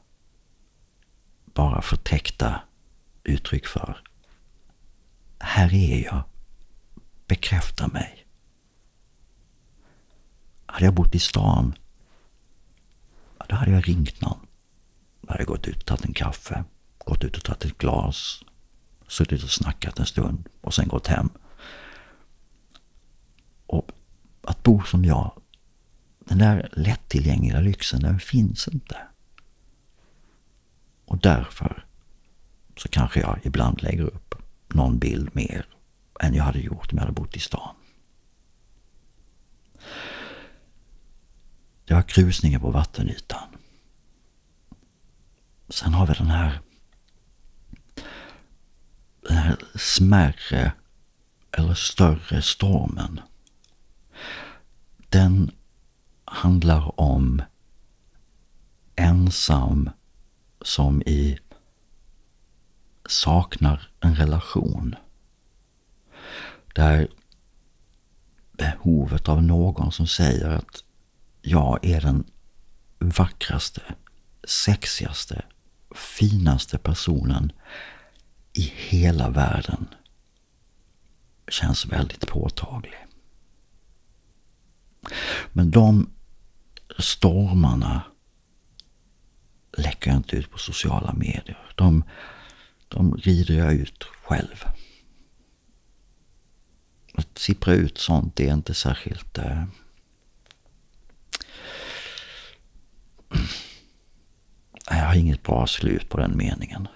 bara 1.45 1.83
förtäckta 1.83 2.61
uttryck 3.25 3.67
för 3.67 4.03
här 5.39 5.75
är 5.75 6.05
jag, 6.05 6.23
bekräfta 7.27 7.89
mig. 7.89 8.27
Hade 10.67 10.85
jag 10.85 10.95
bott 10.95 11.15
i 11.15 11.19
stan, 11.19 11.75
då 13.49 13.57
hade 13.57 13.71
jag 13.71 13.89
ringt 13.89 14.21
någon. 14.21 14.47
Då 15.21 15.29
hade 15.29 15.41
jag 15.41 15.49
gått 15.49 15.67
ut 15.67 15.77
och 15.77 15.85
tagit 15.85 16.05
en 16.05 16.15
kaffe, 16.15 16.65
gått 16.99 17.25
ut 17.25 17.37
och 17.37 17.45
tagit 17.45 17.65
ett 17.65 17.79
glas, 17.79 18.45
suttit 19.09 19.43
och 19.43 19.51
snackat 19.51 19.99
en 19.99 20.07
stund 20.07 20.49
och 20.61 20.75
sen 20.75 20.89
gått 20.89 21.07
hem. 21.07 21.31
Och 23.69 23.91
att 24.43 24.63
bo 24.63 24.83
som 24.83 25.05
jag, 25.05 25.33
den 26.19 26.39
där 26.39 26.69
lättillgängliga 26.73 27.61
lyxen, 27.61 28.01
den 28.01 28.21
finns 28.21 28.69
inte. 28.69 28.97
Och 31.05 31.19
därför 31.19 31.85
så 32.77 32.89
kanske 32.89 33.21
jag 33.21 33.41
ibland 33.43 33.83
lägger 33.83 34.03
upp 34.03 34.35
någon 34.69 34.99
bild 34.99 35.31
mer 35.33 35.67
än 36.21 36.35
jag 36.35 36.45
hade 36.45 36.61
gjort 36.61 36.93
om 36.93 36.99
jag 36.99 37.01
hade 37.01 37.13
bott 37.21 37.37
i 37.37 37.41
stan. 37.41 37.75
Det 41.85 41.95
var 41.95 42.03
krusningar 42.03 42.59
på 42.59 42.71
vattenytan. 42.71 43.49
Sen 45.69 45.95
har 45.95 46.07
vi 46.07 46.15
den 46.15 46.31
här, 46.31 46.61
den 49.29 49.37
här 49.37 49.57
smärre 49.75 50.73
eller 51.53 51.75
större 51.75 52.43
stormen. 52.43 53.21
Den 55.09 55.51
handlar 56.25 57.01
om 57.01 57.43
ensam 58.97 59.91
som 60.63 61.03
i 61.03 61.39
saknar 63.09 63.91
en 64.01 64.15
relation. 64.15 64.95
Där 66.75 67.09
behovet 68.53 69.29
av 69.29 69.43
någon 69.43 69.93
som 69.93 70.07
säger 70.07 70.49
att 70.49 70.85
jag 71.43 71.85
är 71.85 72.01
den 72.01 72.25
vackraste, 72.99 73.83
sexigaste, 74.45 75.45
finaste 75.95 76.79
personen 76.79 77.53
i 78.53 78.73
hela 78.77 79.31
världen 79.31 79.89
känns 81.49 81.87
väldigt 81.87 82.27
påtaglig. 82.27 83.08
Men 85.53 85.71
de 85.71 86.11
stormarna 86.99 88.03
läcker 89.77 90.11
jag 90.11 90.17
inte 90.17 90.37
ut 90.37 90.51
på 90.51 90.59
sociala 90.59 91.13
medier. 91.13 91.73
De, 91.75 92.05
de 92.89 93.17
rider 93.17 93.55
jag 93.55 93.73
ut 93.75 94.05
själv. 94.05 94.65
Att 97.15 97.39
sippra 97.39 97.75
ut 97.75 97.99
sånt 97.99 98.41
är 98.41 98.53
inte 98.53 98.75
särskilt 98.75 99.39
eh, 99.39 99.65
Jag 104.91 105.07
har 105.07 105.15
inget 105.15 105.43
bra 105.43 105.67
slut 105.67 106.09
på 106.09 106.19
den 106.19 106.37
meningen. 106.37 106.89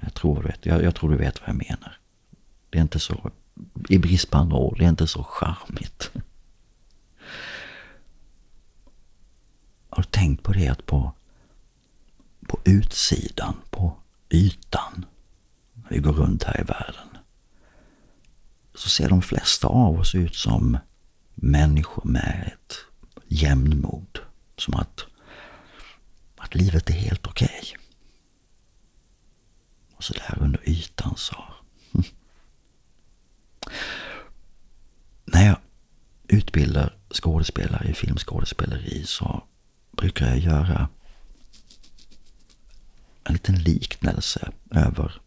Jag 0.00 0.14
tror, 0.14 0.54
jag, 0.62 0.82
jag 0.82 0.94
tror 0.94 1.10
du 1.10 1.16
vet 1.16 1.40
vad 1.40 1.48
jag 1.48 1.56
menar. 1.56 1.98
Det 2.70 2.78
är 2.78 2.82
inte 2.82 3.00
så, 3.00 3.30
i 3.88 3.98
brist 3.98 4.30
på 4.30 4.38
andra 4.38 4.56
ord, 4.56 4.78
det 4.78 4.84
är 4.84 4.88
inte 4.88 5.06
så 5.06 5.22
charmigt. 5.24 6.10
Och 10.04 10.10
tänk 10.10 10.42
på 10.42 10.52
det 10.52 10.68
att 10.68 10.86
på, 10.86 11.12
på 12.48 12.60
utsidan, 12.64 13.56
på 13.70 13.96
ytan, 14.30 15.06
när 15.74 15.90
vi 15.90 15.98
går 15.98 16.12
runt 16.12 16.42
här 16.42 16.60
i 16.60 16.64
världen, 16.64 17.18
så 18.74 18.88
ser 18.88 19.08
de 19.08 19.22
flesta 19.22 19.66
av 19.66 20.00
oss 20.00 20.14
ut 20.14 20.34
som 20.34 20.78
människor 21.34 22.04
med 22.04 22.50
ett 22.54 22.76
jämnmod. 23.28 24.18
Som 24.56 24.74
att 24.74 25.04
att 26.36 26.54
livet 26.54 26.90
är 26.90 26.94
helt 26.94 27.26
okej. 27.26 27.60
Okay. 27.62 27.76
Och 29.96 30.04
så 30.04 30.12
där 30.12 30.38
under 30.40 30.68
ytan 30.68 31.14
så... 31.16 31.44
När 35.24 35.46
jag 35.46 35.58
utbildar 36.28 36.96
skådespelare 37.10 37.88
i 37.88 37.94
filmskådespeleri 37.94 39.04
så 39.06 39.42
brukar 39.96 40.26
jag 40.26 40.38
göra 40.38 40.88
en 43.24 43.32
liten 43.32 43.54
liknelse 43.54 44.52
över 44.70 45.20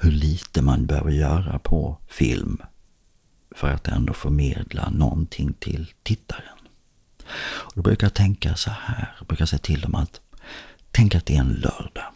hur 0.00 0.10
lite 0.10 0.62
man 0.62 0.86
behöver 0.86 1.10
göra 1.10 1.58
på 1.58 1.98
film 2.06 2.62
för 3.50 3.70
att 3.70 3.88
ändå 3.88 4.12
förmedla 4.12 4.90
någonting 4.90 5.52
till 5.52 5.92
tittaren. 6.02 6.58
Och 7.36 7.72
då 7.74 7.82
brukar 7.82 8.06
jag 8.06 8.14
tänka 8.14 8.56
så 8.56 8.70
här, 8.70 9.14
jag 9.18 9.26
brukar 9.26 9.46
säga 9.46 9.58
till 9.58 9.80
dem 9.80 9.94
att 9.94 10.20
tänk 10.90 11.14
att 11.14 11.26
det 11.26 11.36
är 11.36 11.40
en 11.40 11.52
lördag. 11.52 12.12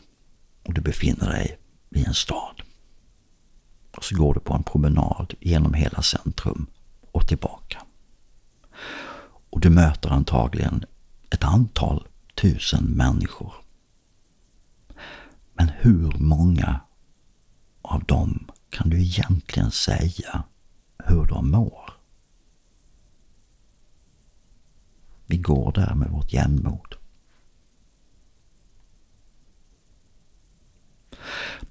och 0.62 0.74
du 0.74 0.80
befinner 0.80 1.30
dig 1.30 1.58
i 1.90 2.04
en 2.04 2.14
stad. 2.14 2.62
Och 3.96 4.04
så 4.04 4.16
går 4.16 4.34
du 4.34 4.40
på 4.40 4.54
en 4.54 4.62
promenad 4.62 5.34
genom 5.40 5.74
hela 5.74 6.02
centrum 6.02 6.66
och 7.10 7.28
tillbaka. 7.28 7.82
Och 9.50 9.60
du 9.60 9.70
möter 9.70 10.10
antagligen 10.10 10.84
ett 11.30 11.44
antal 11.44 12.06
tusen 12.34 12.84
människor. 12.84 13.54
Men 15.54 15.68
hur 15.68 16.12
många 16.18 16.80
av 17.82 18.04
dem 18.04 18.50
kan 18.70 18.90
du 18.90 19.00
egentligen 19.00 19.70
säga 19.70 20.44
hur 21.04 21.26
de 21.26 21.50
mår? 21.50 21.90
Vi 25.26 25.36
går 25.36 25.72
där 25.72 25.94
med 25.94 26.10
vårt 26.10 26.32
jämnmod. 26.32 26.94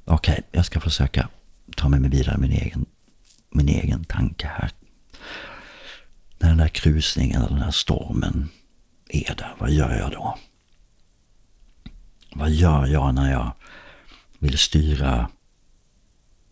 Okej, 0.05 0.33
okay, 0.33 0.43
jag 0.51 0.65
ska 0.65 0.79
försöka 0.79 1.29
ta 1.75 1.89
mig 1.89 1.99
vidare 2.09 2.37
min 2.37 2.51
egen, 2.51 2.85
min 3.49 3.69
egen 3.69 4.03
tanke 4.03 4.47
här. 4.47 4.71
När 6.39 6.49
den 6.49 6.57
där 6.57 6.67
krusningen 6.67 7.41
eller 7.41 7.49
den 7.55 7.63
här 7.63 7.71
stormen 7.71 8.49
är 9.09 9.35
där, 9.35 9.55
vad 9.59 9.71
gör 9.71 9.97
jag 9.97 10.11
då? 10.11 10.37
Vad 12.35 12.49
gör 12.49 12.85
jag 12.85 13.15
när 13.15 13.31
jag 13.31 13.51
vill 14.39 14.57
styra 14.57 15.29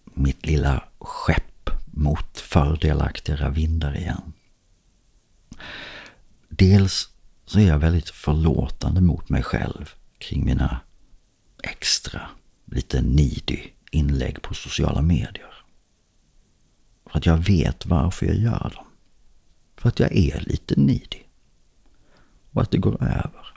mitt 0.03 0.45
lilla 0.45 0.83
skepp 0.99 1.69
mot 1.85 2.37
fördelaktigare 2.39 3.49
vindar 3.49 3.97
igen? 3.97 4.33
Dels 6.49 7.09
så 7.45 7.59
är 7.59 7.67
jag 7.67 7.79
väldigt 7.79 8.09
förlåtande 8.09 9.01
mot 9.01 9.29
mig 9.29 9.43
själv 9.43 9.93
kring 10.17 10.45
mina 10.45 10.79
extra, 11.63 12.21
lite 12.65 13.01
needy 13.01 13.59
inlägg 13.91 14.41
på 14.41 14.53
sociala 14.53 15.01
medier. 15.01 15.53
För 17.05 17.17
att 17.17 17.25
jag 17.25 17.37
vet 17.37 17.85
varför 17.85 18.25
jag 18.25 18.35
gör 18.35 18.71
dem. 18.75 18.85
För 19.77 19.89
att 19.89 19.99
jag 19.99 20.15
är 20.15 20.39
lite 20.39 20.79
needy. 20.79 21.24
Och 22.55 22.61
att 22.61 22.71
det 22.71 22.77
går 22.77 23.03
över. 23.03 23.53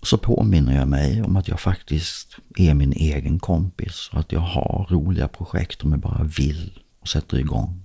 Och 0.00 0.06
så 0.06 0.18
påminner 0.18 0.76
jag 0.76 0.88
mig 0.88 1.22
om 1.22 1.36
att 1.36 1.48
jag 1.48 1.60
faktiskt 1.60 2.38
är 2.56 2.74
min 2.74 2.92
egen 2.92 3.38
kompis 3.38 4.10
och 4.12 4.20
att 4.20 4.32
jag 4.32 4.40
har 4.40 4.86
roliga 4.90 5.28
projekt 5.28 5.82
om 5.82 5.90
jag 5.90 6.00
bara 6.00 6.22
vill 6.22 6.82
och 7.00 7.08
sätter 7.08 7.38
igång. 7.38 7.84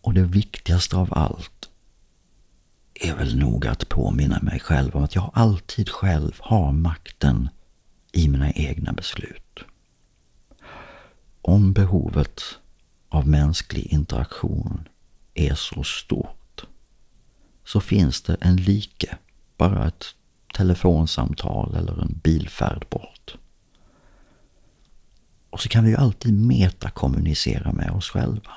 Och 0.00 0.14
det 0.14 0.22
viktigaste 0.22 0.96
av 0.96 1.08
allt 1.14 1.70
är 2.94 3.14
väl 3.14 3.38
nog 3.38 3.66
att 3.66 3.88
påminna 3.88 4.40
mig 4.42 4.60
själv 4.60 4.96
om 4.96 5.04
att 5.04 5.14
jag 5.14 5.30
alltid 5.34 5.88
själv 5.88 6.32
har 6.38 6.72
makten 6.72 7.48
i 8.12 8.28
mina 8.28 8.52
egna 8.52 8.92
beslut. 8.92 9.58
Om 11.42 11.72
behovet 11.72 12.42
av 13.08 13.28
mänsklig 13.28 13.86
interaktion 13.86 14.88
är 15.34 15.54
så 15.54 15.84
stort 15.84 16.64
så 17.64 17.80
finns 17.80 18.22
det 18.22 18.36
en 18.40 18.56
like, 18.56 19.16
bara 19.56 19.86
ett 19.86 20.14
telefonsamtal 20.54 21.74
eller 21.74 22.02
en 22.02 22.20
bilfärd 22.22 22.86
bort. 22.90 23.36
Och 25.50 25.60
så 25.60 25.68
kan 25.68 25.84
vi 25.84 25.90
ju 25.90 25.96
alltid 25.96 26.34
metakommunicera 26.34 27.72
med 27.72 27.90
oss 27.90 28.10
själva. 28.10 28.52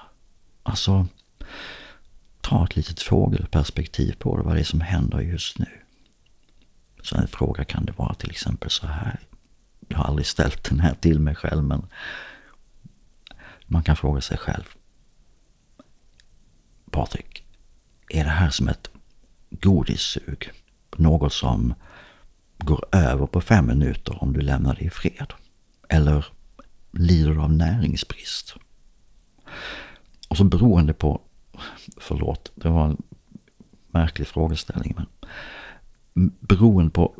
Alltså, 0.64 1.08
ta 2.42 2.66
ett 2.66 2.76
litet 2.76 3.02
fågelperspektiv 3.02 4.16
på 4.20 4.38
det, 4.38 4.44
vad 4.44 4.56
det 4.56 4.60
är 4.60 4.64
som 4.64 4.82
händer 4.82 5.20
just 5.20 5.60
nu. 5.60 5.82
Så 7.02 7.18
en 7.18 7.28
fråga 7.28 7.66
kan 7.66 7.86
det 7.86 7.98
vara 7.98 8.14
till 8.14 8.32
exempel 8.32 8.70
så 8.70 8.88
här. 8.88 9.20
Jag 9.88 9.98
har 9.98 10.06
aldrig 10.06 10.26
ställt 10.26 10.64
den 10.64 10.80
här 10.80 10.94
till 10.94 11.20
mig 11.20 11.36
själv, 11.36 11.64
men 11.64 11.88
man 13.66 13.84
kan 13.84 13.96
fråga 13.96 14.22
sig 14.22 14.38
själv. 14.38 14.66
Patrik, 16.96 17.44
är 18.10 18.24
det 18.24 18.30
här 18.30 18.50
som 18.50 18.68
ett 18.68 18.90
godissug? 19.50 20.52
Något 20.96 21.34
som 21.34 21.74
går 22.58 22.86
över 22.92 23.26
på 23.26 23.42
fem 23.42 23.68
minuter 23.68 24.24
om 24.24 24.34
du 24.34 24.42
lämnar 24.42 24.76
det 24.76 24.82
i 24.82 24.90
fred? 24.90 25.34
Eller 25.90 26.26
lider 26.92 27.32
du 27.32 27.42
av 27.42 27.54
näringsbrist? 27.54 28.56
Och 30.28 30.38
så 30.38 30.44
beroende 30.44 30.94
på 30.94 31.22
Förlåt, 31.98 32.52
det 32.56 32.70
var 32.70 32.86
en 32.86 33.02
märklig 33.88 34.28
frågeställning. 34.28 34.96
Men 36.14 36.32
beroende 36.40 36.92
på 36.92 37.16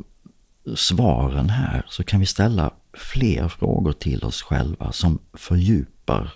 svaren 0.76 1.50
här 1.50 1.86
så 1.88 2.04
kan 2.04 2.20
vi 2.20 2.26
ställa 2.26 2.70
fler 2.92 3.48
frågor 3.48 3.92
till 3.92 4.24
oss 4.24 4.42
själva 4.42 4.92
som 4.92 5.18
fördjupar 5.32 6.32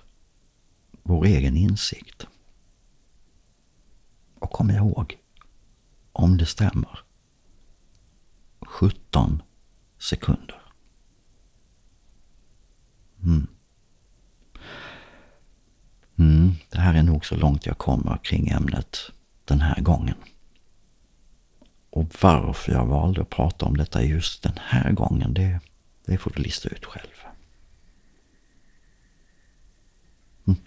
vår 1.03 1.25
egen 1.25 1.57
insikt. 1.57 2.27
Och 4.41 4.51
kom 4.51 4.71
ihåg, 4.71 5.19
om 6.13 6.37
det 6.37 6.47
stämmer, 6.47 6.99
17 8.61 9.43
sekunder. 9.99 10.63
Mm. 13.23 13.47
Mm, 16.17 16.53
det 16.69 16.79
här 16.79 16.95
är 16.95 17.03
nog 17.03 17.27
så 17.27 17.37
långt 17.37 17.67
jag 17.67 17.79
kommer 17.79 18.19
kring 18.23 18.49
ämnet 18.49 18.99
den 19.45 19.61
här 19.61 19.81
gången. 19.81 20.17
Och 21.91 22.07
varför 22.21 22.73
jag 22.73 22.87
valde 22.87 23.21
att 23.23 23.31
prata 23.31 23.67
om 23.67 23.77
detta 23.77 24.03
just 24.03 24.43
den 24.43 24.59
här 24.59 24.93
gången, 24.93 25.35
det, 25.35 25.61
det 26.05 26.19
får 26.19 26.33
du 26.37 26.43
lista 26.43 26.69
ut 26.69 26.85
själv. 26.85 27.11
Mm. 30.47 30.61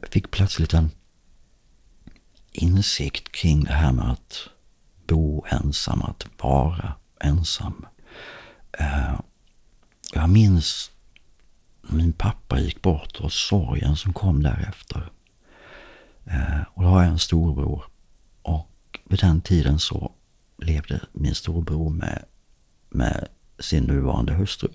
Jag 0.00 0.08
fick 0.08 0.30
plötsligt 0.30 0.74
en 0.74 0.90
insikt 2.54 3.32
kring 3.32 3.64
det 3.64 3.72
här 3.72 3.92
med 3.92 4.10
att 4.10 4.48
bo 5.06 5.44
ensam, 5.50 6.02
att 6.02 6.26
vara 6.42 6.94
ensam. 7.20 7.86
Eh, 8.72 9.20
jag 10.12 10.30
minns 10.30 10.90
min 11.82 12.12
pappa 12.12 12.60
gick 12.60 12.82
bort 12.82 13.20
och 13.20 13.32
sorgen 13.32 13.96
som 13.96 14.12
kom 14.12 14.42
därefter. 14.42 15.10
Eh, 16.24 16.62
och 16.74 16.82
då 16.82 16.88
har 16.88 17.02
jag 17.02 17.12
en 17.12 17.18
storbror. 17.18 17.84
Och 18.42 19.00
vid 19.04 19.18
den 19.18 19.40
tiden 19.40 19.78
så 19.78 20.12
levde 20.58 21.00
min 21.12 21.34
storbror 21.34 21.90
med, 21.90 22.24
med 22.88 23.28
sin 23.58 23.84
nuvarande 23.84 24.32
hustru. 24.32 24.68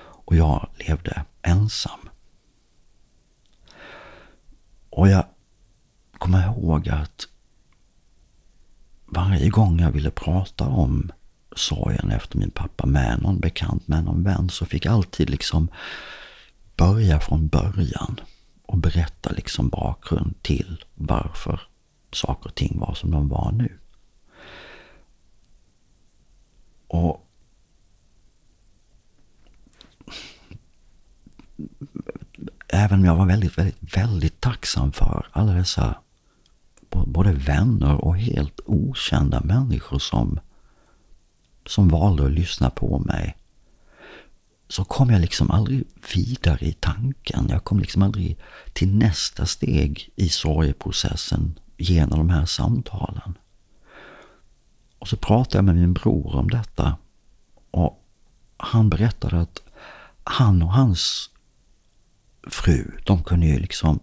Och 0.00 0.36
jag 0.36 0.68
levde 0.88 1.24
ensam. 1.42 2.08
Och 4.90 5.08
jag 5.08 5.24
kommer 6.22 6.46
ihåg 6.46 6.88
att 6.88 7.28
varje 9.06 9.48
gång 9.48 9.80
jag 9.80 9.90
ville 9.90 10.10
prata 10.10 10.68
om 10.68 11.12
sorgen 11.56 12.10
efter 12.10 12.38
min 12.38 12.50
pappa 12.50 12.86
med 12.86 13.22
någon 13.22 13.40
bekant, 13.40 13.88
med 13.88 14.04
någon 14.04 14.22
vän, 14.22 14.48
så 14.50 14.66
fick 14.66 14.84
jag 14.84 14.94
alltid 14.94 15.30
liksom 15.30 15.68
börja 16.76 17.20
från 17.20 17.48
början 17.48 18.20
och 18.66 18.78
berätta 18.78 19.30
liksom 19.30 19.68
bakgrund 19.68 20.42
till 20.42 20.84
varför 20.94 21.60
saker 22.12 22.48
och 22.48 22.54
ting 22.54 22.78
var 22.78 22.94
som 22.94 23.10
de 23.10 23.28
var 23.28 23.52
nu. 23.52 23.78
Och 26.86 27.28
även 32.68 32.98
om 32.98 33.04
jag 33.04 33.16
var 33.16 33.26
väldigt, 33.26 33.58
väldigt, 33.58 33.96
väldigt 33.96 34.40
tacksam 34.40 34.92
för 34.92 35.26
alla 35.32 35.52
dessa 35.52 36.02
både 36.92 37.32
vänner 37.32 38.04
och 38.04 38.16
helt 38.16 38.60
okända 38.66 39.40
människor 39.40 39.98
som, 39.98 40.40
som 41.66 41.88
valde 41.88 42.24
att 42.24 42.32
lyssna 42.32 42.70
på 42.70 42.98
mig 42.98 43.36
så 44.72 44.84
kom 44.84 45.10
jag 45.10 45.20
liksom 45.20 45.50
aldrig 45.50 45.84
vidare 46.14 46.66
i 46.66 46.72
tanken. 46.72 47.46
Jag 47.48 47.64
kom 47.64 47.80
liksom 47.80 48.02
aldrig 48.02 48.38
till 48.72 48.94
nästa 48.94 49.46
steg 49.46 50.10
i 50.16 50.28
sorgeprocessen 50.28 51.58
genom 51.76 52.18
de 52.18 52.30
här 52.30 52.46
samtalen. 52.46 53.38
Och 54.98 55.08
så 55.08 55.16
pratade 55.16 55.58
jag 55.58 55.64
med 55.64 55.74
min 55.74 55.92
bror 55.92 56.36
om 56.36 56.50
detta 56.50 56.96
och 57.70 58.04
han 58.56 58.90
berättade 58.90 59.40
att 59.40 59.62
han 60.24 60.62
och 60.62 60.72
hans 60.72 61.30
fru, 62.50 62.90
de 63.04 63.24
kunde 63.24 63.46
ju 63.46 63.58
liksom 63.58 64.00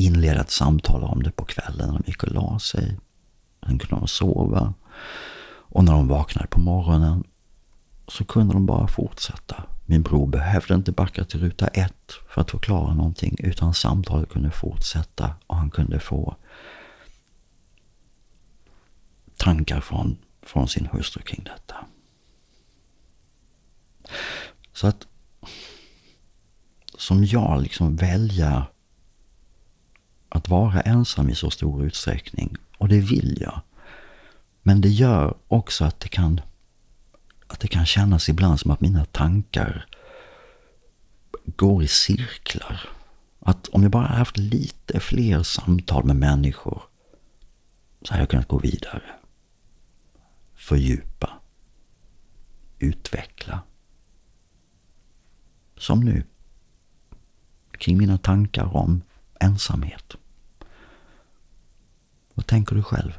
inleda 0.00 0.40
ett 0.40 0.50
samtal 0.50 1.04
om 1.04 1.22
det 1.22 1.30
på 1.30 1.44
kvällen 1.44 1.88
när 1.88 1.98
de 1.98 2.02
gick 2.06 2.22
och 2.22 2.32
la 2.32 2.58
sig. 2.58 2.98
Sen 3.66 3.78
kunde 3.78 3.96
de 3.96 4.08
sova. 4.08 4.74
Och 5.72 5.84
när 5.84 5.92
de 5.92 6.08
vaknade 6.08 6.48
på 6.48 6.60
morgonen 6.60 7.24
så 8.08 8.24
kunde 8.24 8.54
de 8.54 8.66
bara 8.66 8.88
fortsätta. 8.88 9.64
Min 9.86 10.02
bror 10.02 10.26
behövde 10.26 10.74
inte 10.74 10.92
backa 10.92 11.24
till 11.24 11.40
ruta 11.40 11.66
ett 11.66 12.12
för 12.28 12.40
att 12.40 12.50
förklara 12.50 12.94
någonting 12.94 13.36
utan 13.38 13.74
samtalet 13.74 14.28
kunde 14.30 14.50
fortsätta 14.50 15.34
och 15.46 15.56
han 15.56 15.70
kunde 15.70 16.00
få 16.00 16.36
tankar 19.36 19.80
från 19.80 20.16
från 20.42 20.68
sin 20.68 20.88
hustru 20.92 21.22
kring 21.22 21.44
detta. 21.44 21.76
Så 24.72 24.86
att 24.86 25.06
som 26.98 27.24
jag 27.24 27.62
liksom 27.62 27.96
välja 27.96 28.66
att 30.30 30.48
vara 30.48 30.80
ensam 30.80 31.30
i 31.30 31.34
så 31.34 31.50
stor 31.50 31.84
utsträckning. 31.84 32.56
Och 32.78 32.88
det 32.88 33.00
vill 33.00 33.38
jag. 33.40 33.60
Men 34.62 34.80
det 34.80 34.88
gör 34.88 35.34
också 35.48 35.84
att 35.84 36.00
det 36.00 36.08
kan, 36.08 36.40
att 37.46 37.60
det 37.60 37.68
kan 37.68 37.86
kännas 37.86 38.28
ibland 38.28 38.60
som 38.60 38.70
att 38.70 38.80
mina 38.80 39.04
tankar 39.04 39.86
går 41.56 41.82
i 41.82 41.88
cirklar. 41.88 42.80
Att 43.40 43.68
om 43.68 43.82
jag 43.82 43.90
bara 43.90 44.06
haft 44.06 44.38
lite 44.38 45.00
fler 45.00 45.42
samtal 45.42 46.04
med 46.04 46.16
människor 46.16 46.82
så 48.02 48.12
hade 48.12 48.22
jag 48.22 48.30
kunnat 48.30 48.48
gå 48.48 48.58
vidare. 48.58 49.02
Fördjupa. 50.54 51.30
Utveckla. 52.78 53.62
Som 55.76 56.00
nu. 56.00 56.24
Kring 57.72 57.98
mina 57.98 58.18
tankar 58.18 58.76
om 58.76 59.02
ensamhet. 59.40 60.16
Vad 62.40 62.46
tänker 62.46 62.74
du 62.76 62.82
själv? 62.82 63.12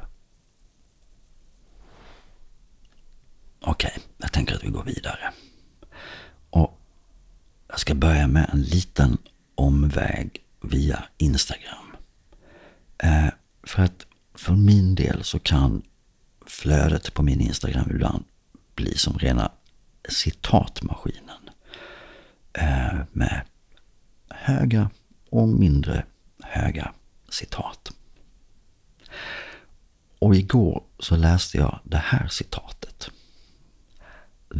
Okej, 3.60 3.92
okay, 3.96 4.02
jag 4.18 4.32
tänker 4.32 4.54
att 4.54 4.64
vi 4.64 4.68
går 4.68 4.84
vidare. 4.84 5.32
Och 6.50 6.80
jag 7.68 7.80
ska 7.80 7.94
börja 7.94 8.26
med 8.26 8.50
en 8.52 8.62
liten 8.62 9.18
omväg 9.54 10.44
via 10.60 11.04
Instagram. 11.18 11.96
Eh, 12.98 13.28
för 13.62 13.82
att 13.82 14.06
för 14.34 14.52
min 14.52 14.94
del 14.94 15.24
så 15.24 15.38
kan 15.38 15.82
flödet 16.46 17.14
på 17.14 17.22
min 17.22 17.40
Instagram 17.40 17.90
ibland 17.90 18.24
bli 18.74 18.98
som 18.98 19.18
rena 19.18 19.52
citatmaskinen. 20.08 21.50
Eh, 22.52 22.98
med 23.12 23.42
höga 24.28 24.90
och 25.30 25.48
mindre 25.48 26.04
höga 26.42 26.92
citat. 27.28 27.92
Och 30.22 30.36
igår 30.36 30.82
så 30.98 31.16
läste 31.16 31.56
jag 31.58 31.80
det 31.84 32.02
här 32.04 32.28
citatet. 32.28 33.10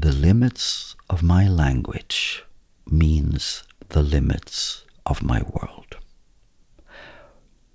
The 0.02 0.12
limits 0.12 0.96
of 1.06 1.22
my 1.22 1.48
language 1.48 2.44
means 2.84 3.64
the 3.88 4.02
limits 4.02 4.84
of 5.02 5.22
my 5.22 5.38
world. 5.40 5.94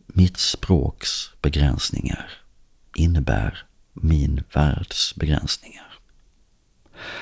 Mitt 0.05 0.37
språks 0.37 1.31
begränsningar 1.41 2.29
innebär 2.95 3.65
min 3.93 4.43
världs 4.53 5.15
begränsningar. 5.15 5.99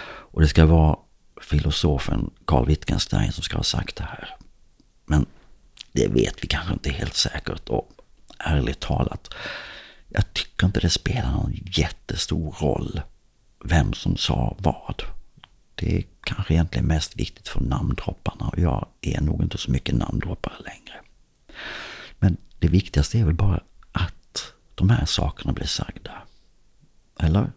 Och 0.05 0.41
det 0.41 0.47
ska 0.47 0.65
vara 0.65 0.99
filosofen 1.41 2.31
Carl 2.45 2.65
Wittgenstein 2.65 3.31
som 3.31 3.43
ska 3.43 3.57
ha 3.57 3.63
sagt 3.63 3.95
det 3.95 4.03
här. 4.03 4.35
Men 5.05 5.25
det 5.91 6.07
vet 6.07 6.43
vi 6.43 6.47
kanske 6.47 6.73
inte 6.73 6.89
helt 6.91 7.15
säkert 7.15 7.69
och 7.69 7.91
ärligt 8.39 8.79
talat, 8.79 9.33
jag 10.09 10.33
tycker 10.33 10.65
inte 10.67 10.79
det 10.79 10.89
spelar 10.89 11.31
någon 11.31 11.53
jättestor 11.53 12.55
roll 12.59 13.01
vem 13.65 13.93
som 13.93 14.17
sa 14.17 14.55
vad. 14.59 15.03
Det 15.75 15.97
är 15.97 16.03
kanske 16.23 16.53
egentligen 16.53 16.87
mest 16.87 17.15
viktigt 17.15 17.47
för 17.47 17.61
namndropparna 17.61 18.47
och 18.47 18.59
jag 18.59 18.87
är 19.01 19.21
nog 19.21 19.41
inte 19.43 19.57
så 19.57 19.71
mycket 19.71 19.95
namndroppare 19.95 20.53
längre. 20.59 21.01
Men 22.19 22.37
det 22.59 22.67
viktigaste 22.67 23.19
är 23.19 23.25
väl 23.25 23.33
bara 23.33 23.63
att 23.91 24.53
de 24.75 24.89
här 24.89 25.05
sakerna 25.05 25.53
blir 25.53 25.67
sagda. 25.67 26.23
Eller? 27.19 27.51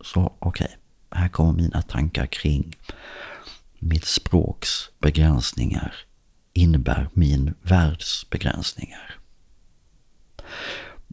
Så 0.00 0.34
okej, 0.38 0.64
okay. 0.64 0.76
här 1.20 1.28
kommer 1.28 1.52
mina 1.52 1.82
tankar 1.82 2.26
kring 2.26 2.76
mitt 3.78 4.04
språks 4.04 4.90
begränsningar 4.98 5.94
innebär 6.54 7.08
min 7.12 7.54
världs 7.62 8.30
begränsningar. 8.30 9.18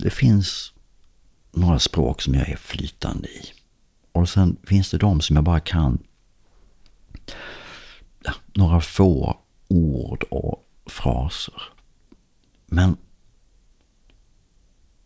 Det 0.01 0.09
finns 0.09 0.73
några 1.51 1.79
språk 1.79 2.21
som 2.21 2.33
jag 2.33 2.49
är 2.49 2.55
flytande 2.55 3.27
i. 3.27 3.53
Och 4.11 4.29
sen 4.29 4.57
finns 4.63 4.91
det 4.91 4.97
de 4.97 5.21
som 5.21 5.35
jag 5.35 5.45
bara 5.45 5.59
kan 5.59 6.03
ja, 8.23 8.33
några 8.53 8.81
få 8.81 9.37
ord 9.67 10.23
och 10.29 10.67
fraser. 10.85 11.61
Men 12.65 12.97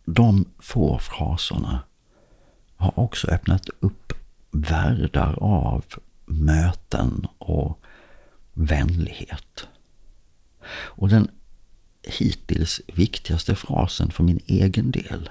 de 0.04 0.44
få 0.58 0.98
fraserna 0.98 1.82
har 2.76 2.98
också 2.98 3.28
öppnat 3.28 3.68
upp 3.80 4.12
världar 4.50 5.38
av 5.42 5.84
möten 6.26 7.26
och 7.38 7.80
vänlighet. 8.52 9.68
Och 10.68 11.08
den 11.08 11.30
hittills 12.06 12.80
viktigaste 12.86 13.54
frasen 13.54 14.10
för 14.10 14.24
min 14.24 14.40
egen 14.46 14.90
del, 14.90 15.30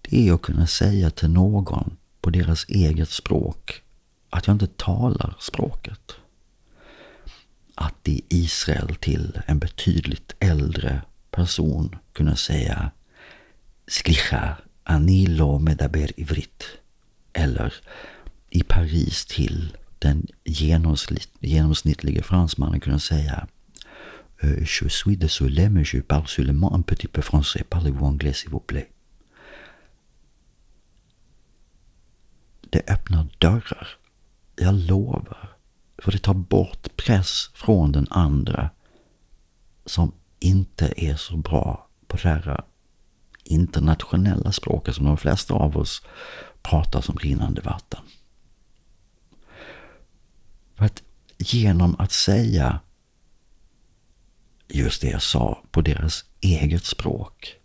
det 0.00 0.28
är 0.28 0.32
att 0.32 0.42
kunna 0.42 0.66
säga 0.66 1.10
till 1.10 1.30
någon 1.30 1.96
på 2.20 2.30
deras 2.30 2.64
eget 2.68 3.10
språk 3.10 3.82
att 4.30 4.46
jag 4.46 4.54
inte 4.54 4.66
talar 4.66 5.36
språket. 5.38 6.12
Att 7.74 8.08
i 8.08 8.22
Israel 8.28 8.94
till 8.94 9.40
en 9.46 9.58
betydligt 9.58 10.34
äldre 10.38 11.02
person 11.30 11.96
kunna 12.12 12.36
säga 12.36 12.90
Slicha, 13.86 14.56
anilo 14.84 15.58
medaber 15.58 16.20
ivrit. 16.20 16.64
Eller 17.32 17.74
i 18.50 18.62
Paris 18.62 19.26
till 19.26 19.76
den 19.98 20.26
genomsnittliga 21.40 22.22
fransmannen 22.22 22.80
kunna 22.80 22.98
säga 22.98 23.46
Euh, 24.44 24.64
je 24.64 24.88
suis 24.88 25.16
désolé, 25.16 25.68
mais 25.68 25.84
je 25.84 26.00
parle 26.00 26.28
seulement 26.28 26.74
un 26.74 26.82
petit 26.82 27.08
peu 27.08 27.22
français. 27.22 27.64
Parlez-vous 27.64 28.06
anglais, 28.06 28.32
s'il 28.32 28.50
vous 28.50 28.60
plaît? 28.66 28.90
Det 32.70 32.90
öppnar 32.90 33.26
dörrar. 33.38 33.88
Jag 34.56 34.74
lovar. 34.74 35.56
För 35.98 36.12
det 36.12 36.18
tar 36.18 36.34
bort 36.34 36.96
press 36.96 37.50
från 37.54 37.92
den 37.92 38.06
andra 38.10 38.70
som 39.86 40.12
inte 40.38 40.92
är 40.96 41.16
så 41.16 41.36
bra 41.36 41.88
på 42.06 42.16
det 42.16 42.28
här 42.28 42.64
internationella 43.44 44.52
språket 44.52 44.94
som 44.94 45.04
de 45.06 45.16
flesta 45.16 45.54
av 45.54 45.76
oss 45.76 46.02
pratar 46.62 47.00
som 47.00 47.16
rinnande 47.16 47.60
vatten. 47.60 48.00
För 50.74 50.84
att 50.84 51.02
genom 51.38 51.96
att 51.98 52.12
säga 52.12 52.80
just 54.70 55.02
det 55.02 55.10
jag 55.10 55.22
sa 55.22 55.62
på 55.70 55.80
deras 55.80 56.24
eget 56.40 56.84
språk. 56.84 57.56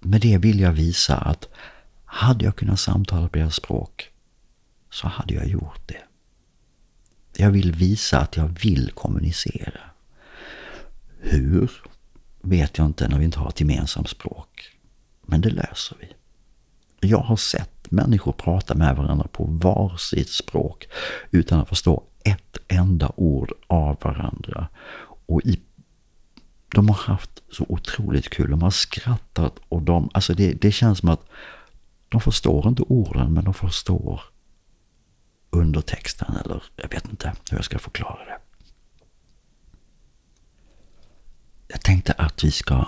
Med 0.00 0.20
det 0.20 0.38
vill 0.38 0.60
jag 0.60 0.72
visa 0.72 1.16
att 1.16 1.48
hade 2.04 2.44
jag 2.44 2.56
kunnat 2.56 2.80
samtala 2.80 3.28
på 3.28 3.38
deras 3.38 3.54
språk 3.54 4.10
så 4.90 5.08
hade 5.08 5.34
jag 5.34 5.46
gjort 5.46 5.88
det. 5.88 6.02
Jag 7.36 7.50
vill 7.50 7.72
visa 7.72 8.18
att 8.18 8.36
jag 8.36 8.48
vill 8.62 8.90
kommunicera. 8.90 9.80
Hur 11.20 11.70
vet 12.40 12.78
jag 12.78 12.86
inte 12.86 13.08
när 13.08 13.18
vi 13.18 13.24
inte 13.24 13.38
har 13.38 13.48
ett 13.48 13.60
gemensamt 13.60 14.08
språk. 14.08 14.76
Men 15.22 15.40
det 15.40 15.50
löser 15.50 15.96
vi. 16.00 16.12
Jag 17.08 17.18
har 17.18 17.36
sett 17.36 17.90
människor 17.90 18.32
prata 18.32 18.74
med 18.74 18.96
varandra 18.96 19.28
på 19.32 19.44
varsitt 19.44 20.30
språk 20.30 20.88
utan 21.30 21.60
att 21.60 21.68
förstå 21.68 22.02
ett 22.24 22.56
enda 22.68 23.12
ord 23.16 23.52
av 23.66 23.96
varandra. 24.02 24.68
Och 25.26 25.42
i, 25.44 25.60
de 26.74 26.88
har 26.88 26.96
haft 26.96 27.42
så 27.50 27.66
otroligt 27.68 28.30
kul. 28.30 28.50
De 28.50 28.62
har 28.62 28.70
skrattat 28.70 29.60
och 29.68 29.82
de, 29.82 30.10
alltså 30.14 30.34
det, 30.34 30.52
det 30.52 30.72
känns 30.72 30.98
som 30.98 31.08
att 31.08 31.28
de 32.08 32.20
förstår 32.20 32.68
inte 32.68 32.82
orden 32.82 33.32
men 33.32 33.44
de 33.44 33.54
förstår 33.54 34.20
undertexten 35.50 36.36
eller 36.36 36.62
jag 36.76 36.88
vet 36.90 37.08
inte 37.08 37.32
hur 37.50 37.58
jag 37.58 37.64
ska 37.64 37.78
förklara 37.78 38.24
det. 38.24 38.38
Jag 41.68 41.80
tänkte 41.80 42.12
att 42.12 42.44
vi 42.44 42.50
ska 42.50 42.86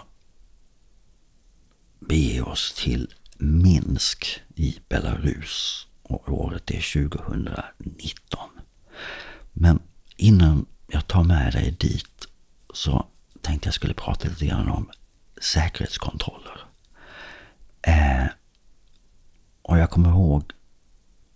bege 2.01 2.43
oss 2.43 2.73
till 2.73 3.15
Minsk 3.39 4.41
i 4.55 4.79
Belarus 4.89 5.87
och 6.03 6.33
året 6.33 6.71
är 6.71 7.09
2019. 7.09 8.41
Men 9.53 9.81
innan 10.17 10.67
jag 10.87 11.07
tar 11.07 11.25
med 11.25 11.53
dig 11.53 11.71
dit 11.71 12.28
så 12.79 13.07
tänkte 13.41 13.67
jag 13.67 13.75
skulle 13.75 13.95
prata 13.95 14.29
lite 14.29 14.47
grann 14.47 14.69
om 14.69 14.91
säkerhetskontroller. 15.41 16.61
Eh, 17.83 18.27
och 19.63 19.79
jag 19.79 19.91
kommer 19.91 20.09
ihåg 20.11 20.53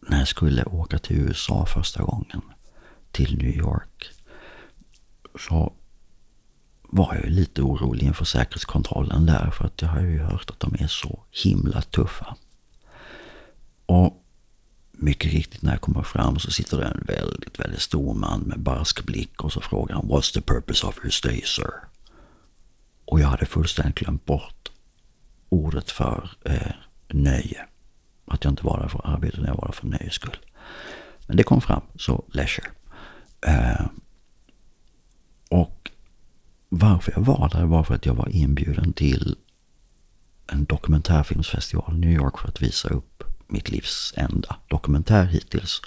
när 0.01 0.19
jag 0.19 0.29
skulle 0.29 0.65
åka 0.65 0.99
till 0.99 1.17
USA 1.17 1.67
första 1.67 2.03
gången, 2.03 2.43
till 3.11 3.39
New 3.39 3.57
York, 3.57 4.11
så 5.49 5.73
var 6.83 7.15
jag 7.15 7.31
lite 7.31 7.63
orolig 7.63 8.07
inför 8.07 8.25
säkerhetskontrollen 8.25 9.27
där 9.27 9.51
för 9.51 9.65
att 9.65 9.83
jag 9.83 9.89
har 9.89 10.01
ju 10.01 10.23
hört 10.23 10.51
att 10.51 10.61
de 10.61 10.75
är 10.79 10.87
så 10.87 11.23
himla 11.31 11.83
tuffa. 11.83 12.37
Och 13.87 14.22
mycket 14.93 15.33
riktigt 15.33 15.63
när 15.63 15.73
jag 15.73 15.81
kommer 15.81 16.03
fram 16.03 16.39
så 16.39 16.51
sitter 16.51 16.77
det 16.79 16.85
en 16.85 17.05
väldigt, 17.07 17.61
väldigt 17.61 17.83
stor 17.83 18.15
man 18.15 18.41
med 18.41 18.61
barsk 18.61 19.05
blick 19.07 19.45
och 19.45 19.53
så 19.53 19.61
frågar 19.61 19.95
han 19.95 20.05
What's 20.05 20.35
the 20.35 20.41
purpose 20.41 20.87
of 20.87 20.99
your 20.99 21.11
stay 21.11 21.43
sir? 21.45 21.73
Och 23.05 23.21
jag 23.21 23.29
hade 23.29 23.47
fullständigt 23.47 23.99
glömt 23.99 24.25
bort 24.25 24.71
ordet 25.49 25.91
för 25.91 26.31
eh, 26.45 26.73
nöje. 27.09 27.67
Att 28.27 28.45
jag 28.45 28.53
inte 28.53 28.65
var 28.65 28.81
där 28.81 28.89
för 28.89 29.07
arbete, 29.07 29.37
utan 29.37 29.47
jag 29.49 29.57
var 29.57 29.67
där 29.67 29.73
för 29.73 29.87
nöjes 29.87 30.13
skull. 30.13 30.37
Men 31.27 31.37
det 31.37 31.43
kom 31.43 31.61
fram, 31.61 31.83
så 31.97 32.25
leisure. 32.33 32.67
Eh, 33.47 33.87
och 35.49 35.91
varför 36.69 37.13
jag 37.13 37.23
var 37.23 37.49
där 37.49 37.65
var 37.65 37.83
för 37.83 37.95
att 37.95 38.07
jag 38.07 38.15
var 38.15 38.29
inbjuden 38.29 38.93
till 38.93 39.37
en 40.47 40.65
dokumentärfilmsfestival 40.65 41.95
i 41.95 41.99
New 41.99 42.13
York 42.13 42.39
för 42.39 42.49
att 42.49 42.63
visa 42.63 42.89
upp 42.89 43.25
mitt 43.53 43.71
livs 43.71 44.15
enda 44.17 44.57
dokumentär 44.69 45.25
hittills 45.25 45.81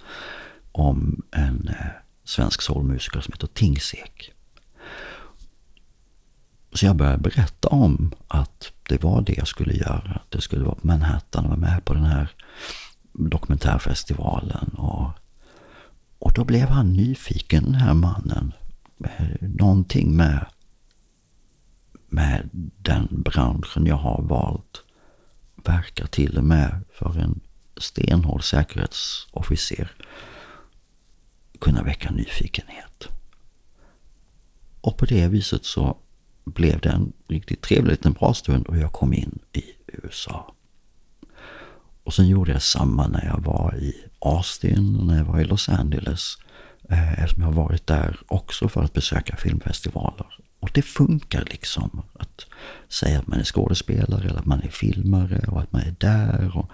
om 0.72 1.24
en 1.32 1.68
eh, 1.68 1.88
svensk 2.24 2.62
soulmusiker 2.62 3.22
som 3.22 3.32
heter 3.34 3.48
Tingsek. 3.48 4.32
Så 6.74 6.86
jag 6.86 6.96
började 6.96 7.18
berätta 7.18 7.68
om 7.68 8.12
att 8.28 8.72
det 8.90 9.04
var 9.04 9.22
det 9.22 9.38
jag 9.38 9.48
skulle 9.48 9.74
göra. 9.74 10.22
Det 10.30 10.42
skulle 10.42 10.66
vara 10.66 10.76
på 10.76 10.88
Manhattan 10.88 11.44
och 11.44 11.50
vara 11.50 11.60
med 11.60 11.86
på 11.86 11.94
den 11.94 12.06
här 12.06 12.30
dokumentärfestivalen. 13.14 14.70
Och, 14.78 15.12
och 16.20 16.34
då 16.34 16.44
blev 16.44 16.68
han 16.68 16.94
nyfiken, 16.94 17.64
den 17.64 17.76
här 17.76 17.94
mannen. 17.94 18.52
Eh, 19.04 19.26
någonting 19.40 20.16
med, 20.16 20.46
med 22.10 22.50
den 22.78 23.08
branschen 23.12 23.86
jag 23.86 23.98
har 23.98 24.22
valt 24.22 24.86
verkar 25.56 26.08
till 26.08 26.38
och 26.38 26.44
med 26.44 26.84
för 26.94 27.20
en 27.20 27.40
stenhård 27.78 28.44
säkerhetsofficer 28.44 29.92
kunna 31.60 31.84
väcka 31.84 32.12
nyfikenhet. 32.12 33.08
Och 34.82 34.98
på 34.98 35.06
det 35.06 35.28
viset 35.28 35.66
så 35.66 35.98
blev 36.46 36.80
det 36.80 36.90
en 36.90 37.14
riktigt 37.28 37.62
trevlig 37.62 37.92
liten 37.92 38.14
bra 38.14 38.34
stund 38.34 38.68
och 38.68 38.78
jag 38.78 38.92
kom 38.92 39.14
in 39.14 39.40
i 39.54 39.64
USA. 39.88 40.56
Och 42.04 42.14
sen 42.14 42.28
gjorde 42.28 42.52
jag 42.52 42.62
samma 42.62 43.08
när 43.08 43.26
jag 43.26 43.40
var 43.40 43.76
i 43.76 44.06
Austin 44.20 44.96
och 44.96 45.06
när 45.06 45.18
jag 45.18 45.26
var 45.26 45.40
i 45.40 45.44
Los 45.44 45.70
Angeles. 45.70 46.38
Eh, 46.90 47.14
eftersom 47.14 47.42
jag 47.42 47.50
har 47.50 47.64
varit 47.64 47.88
där 47.88 48.20
också 48.28 48.70
för 48.70 48.84
att 48.84 48.94
besöka 48.94 49.36
filmfestivaler. 49.36 50.40
Och 50.60 50.70
det 50.74 50.82
funkar 50.82 51.46
liksom 51.46 52.02
att 52.14 52.46
säga 52.90 53.20
att 53.20 53.28
man 53.28 53.40
är 53.40 53.44
skådespelare 53.44 54.30
eller 54.30 54.40
att 54.40 54.46
man 54.46 54.62
är 54.62 54.70
filmare 54.70 55.46
och 55.48 55.62
att 55.62 55.72
man 55.72 55.82
är 55.82 55.96
där. 56.00 56.58
Och 56.58 56.70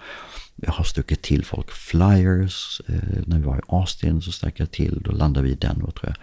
jag 0.56 0.72
har 0.72 0.84
stuckit 0.84 1.22
till 1.22 1.44
folk 1.44 1.70
flyers. 1.70 2.80
Eh, 2.88 3.22
när 3.26 3.38
vi 3.38 3.44
var 3.44 3.56
i 3.56 3.60
Austin 3.68 4.22
så 4.22 4.32
stack 4.32 4.60
jag 4.60 4.70
till, 4.70 5.02
då 5.04 5.12
landade 5.12 5.46
vi 5.46 5.52
i 5.52 5.56
Denver 5.56 5.90
tror 5.90 6.06
jag. 6.06 6.16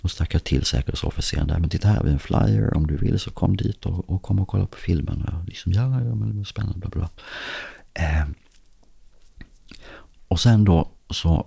Då 0.00 0.08
stack 0.08 0.34
jag 0.34 0.44
till 0.44 0.64
säkerhetsofficeren 0.64 1.46
där. 1.46 1.58
Men 1.58 1.70
titta 1.70 1.88
här 1.88 1.96
har 1.96 2.04
vi 2.04 2.10
en 2.10 2.18
flyer. 2.18 2.76
Om 2.76 2.86
du 2.86 2.96
vill 2.96 3.18
så 3.18 3.30
kom 3.30 3.56
dit 3.56 3.86
och, 3.86 4.10
och 4.10 4.22
kom 4.22 4.38
och 4.38 4.48
kolla 4.48 4.66
på 4.66 4.76
filmen. 4.76 5.22
Och 5.22 5.48
liksom, 5.48 5.72
ja, 5.72 5.82
ja, 5.82 6.14
men 6.14 6.30
det 6.30 6.36
var 6.36 6.44
spännande, 6.44 6.78
bla 6.78 6.90
bla. 6.90 7.10
Eh, 7.94 8.26
och 10.28 10.40
sen 10.40 10.64
då 10.64 10.90
så 11.10 11.46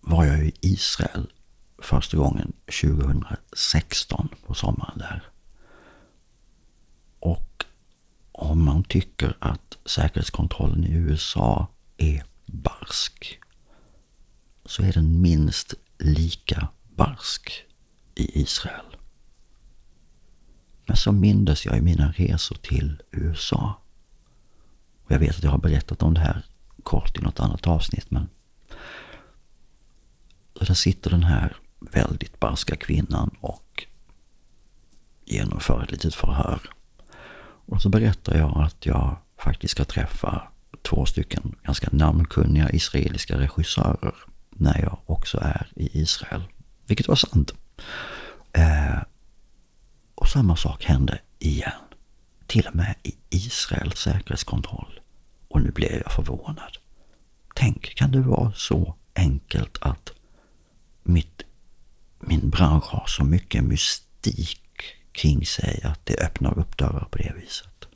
var 0.00 0.24
jag 0.24 0.44
i 0.44 0.52
Israel 0.60 1.32
första 1.82 2.16
gången 2.16 2.52
2016 2.82 4.28
på 4.46 4.54
sommaren 4.54 4.98
där. 4.98 5.22
Och 7.20 7.49
om 8.40 8.64
man 8.64 8.84
tycker 8.84 9.36
att 9.38 9.78
säkerhetskontrollen 9.84 10.84
i 10.84 10.92
USA 10.92 11.66
är 11.96 12.24
barsk 12.46 13.40
så 14.64 14.82
är 14.82 14.92
den 14.92 15.20
minst 15.20 15.74
lika 15.98 16.68
barsk 16.96 17.64
i 18.14 18.40
Israel. 18.40 18.96
Men 20.86 20.96
så 20.96 21.12
mindes 21.12 21.66
jag 21.66 21.78
i 21.78 21.80
mina 21.80 22.12
resor 22.12 22.56
till 22.56 23.02
USA. 23.10 23.80
Och 25.04 25.10
jag 25.10 25.18
vet 25.18 25.36
att 25.36 25.42
jag 25.42 25.50
har 25.50 25.58
berättat 25.58 26.02
om 26.02 26.14
det 26.14 26.20
här 26.20 26.44
kort 26.82 27.18
i 27.18 27.20
något 27.20 27.40
annat 27.40 27.66
avsnitt 27.66 28.10
men 28.10 28.28
så 30.54 30.64
där 30.64 30.74
sitter 30.74 31.10
den 31.10 31.22
här 31.22 31.56
väldigt 31.80 32.40
barska 32.40 32.76
kvinnan 32.76 33.36
och 33.40 33.86
genomför 35.24 35.82
ett 35.82 35.90
litet 35.90 36.14
förhör. 36.14 36.79
Och 37.70 37.82
så 37.82 37.88
berättar 37.88 38.38
jag 38.38 38.62
att 38.62 38.86
jag 38.86 39.16
faktiskt 39.38 39.70
ska 39.70 39.84
träffa 39.84 40.48
två 40.82 41.06
stycken 41.06 41.54
ganska 41.62 41.88
namnkunniga 41.92 42.70
israeliska 42.70 43.38
regissörer 43.38 44.14
när 44.50 44.82
jag 44.82 44.98
också 45.06 45.38
är 45.38 45.72
i 45.76 46.00
Israel. 46.00 46.42
Vilket 46.86 47.08
var 47.08 47.16
sant. 47.16 47.54
Eh, 48.52 48.98
och 50.14 50.28
samma 50.28 50.56
sak 50.56 50.84
hände 50.84 51.18
igen. 51.38 51.80
Till 52.46 52.66
och 52.66 52.76
med 52.76 52.94
i 53.02 53.14
Israels 53.30 53.98
säkerhetskontroll. 53.98 55.00
Och 55.48 55.62
nu 55.62 55.70
blev 55.70 56.02
jag 56.04 56.12
förvånad. 56.12 56.76
Tänk, 57.54 57.94
kan 57.94 58.12
det 58.12 58.20
vara 58.20 58.52
så 58.52 58.94
enkelt 59.14 59.78
att 59.80 60.12
mitt, 61.02 61.42
min 62.20 62.50
bransch 62.50 62.86
har 62.86 63.06
så 63.06 63.24
mycket 63.24 63.64
mystik 63.64 64.59
kring 65.12 65.46
sig 65.46 65.80
att 65.84 66.06
det 66.06 66.20
öppnar 66.20 66.58
upp 66.58 66.76
dörrar 66.78 67.08
på 67.10 67.18
det 67.18 67.32
viset. 67.36 67.88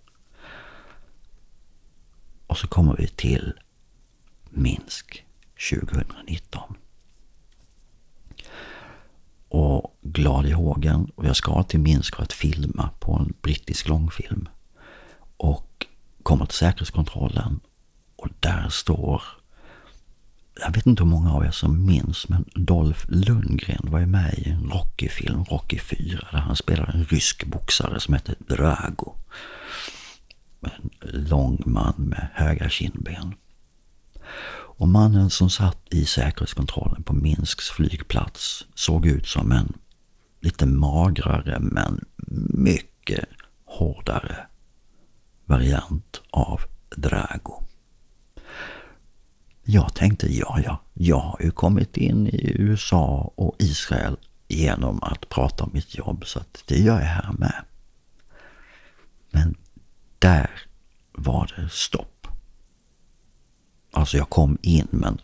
Och 2.47 2.59
så 2.59 2.69
kommer 2.69 2.97
vi 2.97 3.07
till 3.07 3.53
Minsk 4.51 5.25
2019 5.71 6.77
och 9.49 9.99
glad 10.03 10.47
i 10.47 10.51
hågen. 10.51 11.11
Och 11.15 11.25
jag 11.27 11.37
ska 11.37 11.63
till 11.63 11.81
Minsk 11.81 12.17
för 12.17 12.23
att 12.23 12.33
filma 12.33 12.91
på 13.01 13.13
en 13.13 13.35
brittisk 13.43 13.89
långfilm. 13.89 14.49
Och 15.37 15.87
kommer 16.23 16.47
till 16.47 16.57
säkerhetskontrollen 16.57 17.61
och 18.17 18.29
där 18.41 18.69
står 18.69 19.23
jag 20.61 20.75
vet 20.75 20.87
inte 20.87 21.03
hur 21.03 21.11
många 21.11 21.33
av 21.33 21.45
er 21.45 21.51
som 21.51 21.87
minns, 21.87 22.29
men 22.29 22.45
Dolph 22.55 23.05
Lundgren 23.09 23.91
var 23.91 23.99
ju 23.99 24.07
med 24.07 24.35
i 24.35 24.49
en 24.49 24.71
Rocky-film, 24.71 25.45
Rocky 25.45 25.79
4, 25.79 26.29
där 26.33 26.39
han 26.39 26.57
spelade 26.57 26.93
en 26.93 27.05
rysk 27.05 27.45
boxare 27.45 28.01
som 28.01 28.15
hette 28.15 28.35
Drago. 28.39 29.15
En 30.61 30.91
lång 31.03 31.63
man 31.67 31.95
med 31.97 32.29
höga 32.35 32.69
kindben. 32.69 33.35
Och 34.77 34.89
mannen 34.89 35.31
som 35.31 35.51
satt 35.51 35.79
i 35.91 36.05
säkerhetskontrollen 36.05 37.03
på 37.03 37.13
Minsks 37.13 37.71
flygplats 37.71 38.67
såg 38.75 39.07
ut 39.07 39.27
som 39.27 39.53
en 39.53 39.73
lite 40.41 40.67
magrare 40.67 41.59
men 41.61 42.05
mycket 42.49 43.25
hårdare 43.65 44.47
variant 45.45 46.23
av 46.31 46.61
Drago. 46.97 47.64
Jag 49.67 49.95
tänkte, 49.95 50.27
ja, 50.35 50.61
ja, 50.65 50.81
jag 50.95 51.19
har 51.19 51.41
ju 51.43 51.51
kommit 51.51 51.97
in 51.97 52.27
i 52.27 52.53
USA 52.55 53.33
och 53.35 53.57
Israel 53.59 54.17
genom 54.49 55.03
att 55.03 55.29
prata 55.29 55.65
om 55.65 55.71
mitt 55.73 55.99
jobb 55.99 56.27
så 56.27 56.39
att 56.39 56.63
det 56.67 56.79
gör 56.79 57.01
jag 57.01 57.07
här 57.07 57.33
med. 57.33 57.65
Men 59.31 59.55
där 60.19 60.51
var 61.13 61.53
det 61.57 61.69
stopp. 61.69 62.27
Alltså 63.93 64.17
jag 64.17 64.31
kom 64.31 64.59
in 64.63 64.89
men 64.91 65.21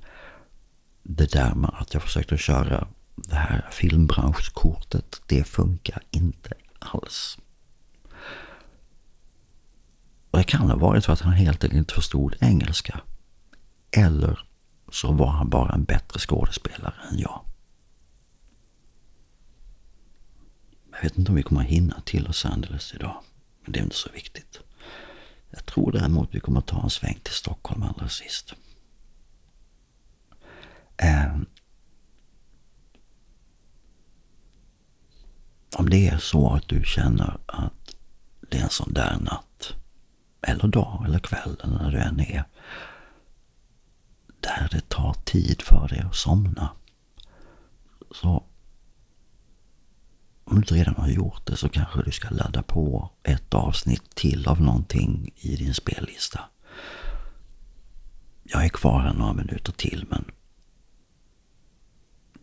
det 1.03 1.33
där 1.33 1.55
med 1.55 1.71
att 1.75 1.95
jag 1.95 2.03
försökte 2.03 2.37
köra 2.37 2.89
det 3.17 3.35
här 3.35 3.69
filmbranschkortet, 3.71 5.23
det 5.27 5.45
funkar 5.45 6.03
inte 6.11 6.51
alls. 6.79 7.39
Och 10.31 10.39
det 10.39 10.45
kan 10.45 10.71
ha 10.71 10.77
varit 10.77 11.05
för 11.05 11.13
att 11.13 11.21
han 11.21 11.33
helt 11.33 11.65
enkelt 11.65 11.79
inte 11.79 11.95
förstod 11.95 12.37
engelska. 12.41 13.01
Eller 13.91 14.47
så 14.93 15.13
var 15.13 15.27
han 15.27 15.49
bara 15.49 15.73
en 15.75 15.85
bättre 15.85 16.19
skådespelare 16.19 16.95
än 17.11 17.19
jag. 17.19 17.45
Jag 20.93 21.03
vet 21.03 21.19
inte 21.19 21.31
om 21.31 21.37
vi 21.37 21.43
kommer 21.43 21.61
hinna 21.63 22.01
till 22.01 22.25
Los 22.25 22.45
Angeles 22.45 22.95
idag. 22.95 23.23
Men 23.63 23.73
det 23.73 23.79
är 23.79 23.83
inte 23.83 23.97
så 23.97 24.11
viktigt. 24.15 24.61
Jag 25.51 25.67
tror 25.67 25.93
däremot 25.93 26.35
vi 26.35 26.41
kommer 26.41 26.61
ta 26.61 26.83
en 26.83 26.91
sväng 26.91 27.19
till 27.23 27.35
Stockholm 27.35 27.83
allra 27.83 28.09
sist. 28.09 28.55
Eh, 30.97 31.37
om 35.77 35.91
det 35.91 36.09
är 36.09 36.19
så 36.19 36.53
att 36.53 36.69
du 36.69 36.85
känner 36.85 37.39
att 37.47 37.97
det 38.41 38.59
är 38.59 38.63
en 38.63 38.71
sån 38.71 38.93
där 38.93 39.19
natt, 39.21 39.75
eller 40.43 40.69
dag 40.69 41.05
eller 41.07 41.19
kväll, 41.19 41.57
eller 41.65 41.79
när 41.79 41.91
du 41.91 41.99
än 41.99 42.21
är, 42.21 42.45
där 44.59 44.69
det 44.71 44.89
tar 44.89 45.15
tid 45.25 45.63
för 45.63 45.89
dig 45.89 46.01
att 46.01 46.15
somna. 46.15 46.71
Så 48.11 48.45
om 50.45 50.55
du 50.55 50.57
inte 50.57 50.75
redan 50.75 50.95
har 50.95 51.09
gjort 51.09 51.47
det 51.47 51.57
så 51.57 51.69
kanske 51.69 52.03
du 52.03 52.13
ska 52.13 52.31
ladda 52.31 52.63
på 52.63 53.11
ett 53.23 53.55
avsnitt 53.55 54.15
till 54.15 54.49
av 54.49 54.61
någonting 54.61 55.31
i 55.37 55.57
din 55.57 55.75
spellista. 55.75 56.41
jag 58.43 58.65
är 58.65 58.69
kvar 58.69 59.01
här 59.01 59.15
några 59.15 59.33
minuter 59.33 59.73
till 59.73 60.07
men 60.11 60.25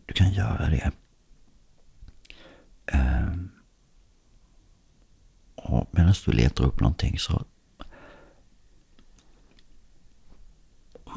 du 0.06 0.14
kan 0.14 0.32
göra 0.32 0.68
det. 0.70 0.90
Ehm, 2.86 3.50
och 5.54 5.88
medan 5.90 6.14
du 6.24 6.32
letar 6.32 6.64
upp 6.64 6.80
någonting 6.80 7.18
så 7.18 7.44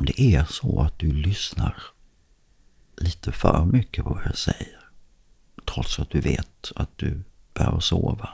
om 0.02 0.06
det 0.06 0.22
är 0.22 0.46
så 0.46 0.82
att 0.82 1.00
du 1.00 1.12
lyssnar 1.12 1.84
lite 2.98 3.32
för 3.32 3.66
mycket 3.66 4.04
på 4.04 4.10
vad 4.10 4.26
jag 4.26 4.38
säger 4.38 4.80
trots 5.66 6.00
att 6.00 6.10
du 6.10 6.20
vet 6.22 6.72
att 6.76 6.98
du 6.98 7.24
behöver 7.54 7.80
sova 7.80 8.30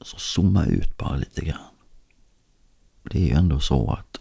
så 0.00 0.18
zooma 0.18 0.64
ut 0.64 0.96
bara 0.96 1.16
lite 1.16 1.44
grann. 1.44 1.74
Det 3.02 3.18
är 3.18 3.26
ju 3.26 3.32
ändå 3.32 3.60
så 3.60 3.90
att 3.90 4.20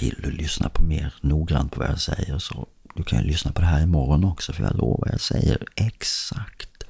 vill 0.00 0.20
du 0.22 0.30
lyssna 0.30 0.68
på 0.68 0.82
mer 0.82 1.14
noggrant 1.20 1.72
på 1.72 1.80
vad 1.80 1.90
jag 1.90 2.00
säger 2.00 2.38
så 2.38 2.66
du 2.94 3.02
kan 3.02 3.18
ju 3.18 3.24
lyssna 3.24 3.52
på 3.52 3.60
det 3.60 3.66
här 3.66 3.82
imorgon 3.82 4.24
också 4.24 4.52
för 4.52 4.62
jag 4.62 4.76
lovar 4.76 5.08
jag 5.10 5.20
säger 5.20 5.64
exakt 5.76 6.84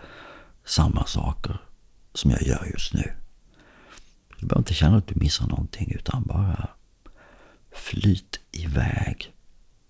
samma 0.64 1.06
saker 1.06 1.60
som 2.14 2.30
jag 2.30 2.42
gör 2.42 2.64
just 2.72 2.94
nu. 2.94 3.12
Du 4.38 4.46
behöver 4.46 4.60
inte 4.60 4.74
känna 4.74 4.96
att 4.96 5.06
du 5.06 5.14
missar 5.14 5.46
någonting 5.46 5.92
utan 5.94 6.22
bara 6.22 6.68
flyt 7.72 8.40
iväg 8.52 9.32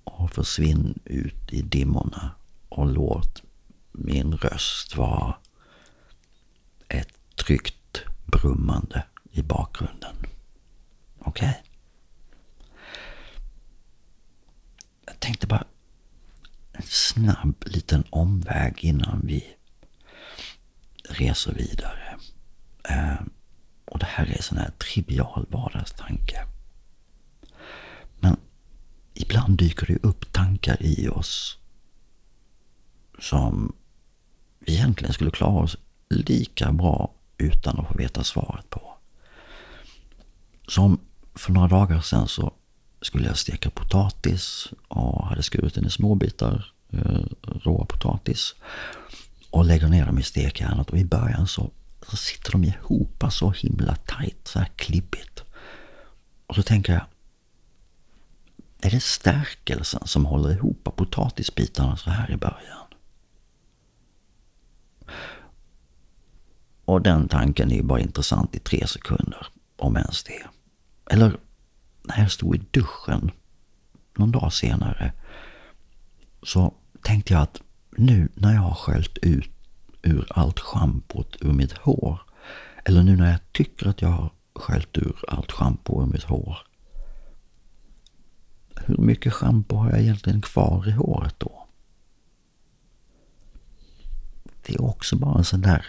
och 0.05 0.31
försvinn 0.31 0.99
ut 1.05 1.53
i 1.53 1.63
dimmorna 1.63 2.35
och 2.69 2.87
låt 2.87 3.43
min 3.93 4.33
röst 4.33 4.97
vara 4.97 5.37
ett 6.89 7.19
tryggt 7.35 8.05
brummande 8.27 9.05
i 9.31 9.43
bakgrunden. 9.43 10.17
Okej? 11.19 11.49
Okay? 11.49 11.53
Jag 15.07 15.21
tänkte 15.21 15.47
bara 15.47 15.65
en 16.73 16.83
snabb 16.83 17.65
liten 17.67 18.05
omväg 18.11 18.85
innan 18.85 19.21
vi 19.27 19.55
reser 21.09 21.53
vidare. 21.53 22.19
Ehm, 22.85 23.31
och 23.99 24.05
det 24.05 24.11
här 24.11 24.27
är 24.27 24.37
en 24.37 24.43
sån 24.43 24.59
här 24.59 24.71
trivial 24.71 25.47
vardagstanke. 25.49 26.47
Men 28.21 28.37
ibland 29.15 29.59
dyker 29.59 29.87
det 29.87 30.09
upp 30.09 30.33
tankar 30.33 30.77
i 30.83 31.09
oss 31.09 31.59
som 33.19 33.73
vi 34.59 34.75
egentligen 34.75 35.15
skulle 35.15 35.31
klara 35.31 35.63
oss 35.63 35.77
lika 36.11 36.73
bra 36.73 37.15
utan 37.39 37.81
att 37.81 37.89
få 37.89 37.99
veta 37.99 38.25
svaret 38.25 38.71
på. 38.71 38.95
Som 40.69 41.01
för 41.35 41.53
några 41.53 41.69
dagar 41.69 42.01
sedan 42.01 42.29
så 42.29 42.53
skulle 43.03 43.27
jag 43.27 43.39
steka 43.39 43.71
potatis 43.71 44.69
och 44.89 45.27
hade 45.27 45.43
skurit 45.43 45.75
den 45.75 45.87
i 45.87 45.91
små 45.91 46.15
bitar, 46.15 46.73
eh, 46.93 47.23
råa 47.43 47.85
potatis. 47.85 48.55
Och 49.51 49.65
lägger 49.65 49.89
ner 49.89 50.07
dem 50.07 50.19
i 50.19 50.23
stekjärnet 50.23 50.91
och 50.91 50.99
i 50.99 51.05
början 51.05 51.47
så, 51.47 51.71
så 52.09 52.17
sitter 52.17 52.53
de 52.53 52.65
ihop 52.65 53.25
alltså, 53.25 53.53
så 53.53 53.67
himla 53.67 53.97
tajt, 53.97 54.49
så 54.49 54.59
här 54.59 54.71
klibbigt. 54.77 55.45
Och 56.47 56.55
så 56.55 56.63
tänker 56.63 56.93
jag, 56.93 57.07
är 58.81 58.91
det 58.91 59.01
stärkelsen 59.01 60.07
som 60.07 60.27
håller 60.27 60.51
ihop 60.51 60.97
potatisbitarna 60.97 61.97
så 61.97 62.11
här 62.11 62.31
i 62.31 62.37
början? 62.37 62.87
Och 66.85 67.03
den 67.03 67.29
tanken 67.29 67.71
är 67.71 67.77
ju 67.77 67.83
bara 67.83 68.01
intressant 68.01 68.55
i 68.55 68.59
tre 68.59 68.87
sekunder, 68.87 69.47
om 69.77 69.97
ens 69.97 70.25
det. 70.25 70.47
Eller 71.11 71.39
när 72.03 72.19
jag 72.19 72.33
stod 72.33 72.57
i 72.57 72.63
duschen 72.71 73.31
någon 74.17 74.33
dag 74.33 74.53
senare 74.53 75.13
så 76.43 76.75
tänkte 77.03 77.33
jag 77.33 77.43
att 77.43 77.63
nu 77.91 78.29
när 78.35 78.55
jag 78.55 78.61
har 78.61 78.75
sköljt 78.75 79.19
ut 79.19 79.58
ur 80.09 80.27
allt 80.31 80.61
schampot 80.61 81.37
ur 81.41 81.53
mitt 81.53 81.73
hår 81.73 82.21
eller 82.85 83.03
nu 83.03 83.17
när 83.17 83.31
jag 83.31 83.53
tycker 83.53 83.89
att 83.89 84.03
jag 84.03 84.09
har 84.09 84.33
sköljt 84.55 84.99
ur 84.99 85.17
allt 85.29 85.53
schampo 85.53 86.03
ur 86.03 86.07
mitt 86.07 86.25
hår. 86.25 86.59
Hur 88.77 88.97
mycket 88.97 89.33
schampo 89.33 89.77
har 89.77 89.91
jag 89.91 90.01
egentligen 90.01 90.43
kvar 90.43 90.89
i 90.89 90.91
håret 90.91 91.35
då? 91.39 91.67
Det 94.67 94.75
är 94.75 94.83
också 94.83 95.17
bara 95.17 95.39
en 95.39 95.45
sån 95.45 95.61
där 95.61 95.87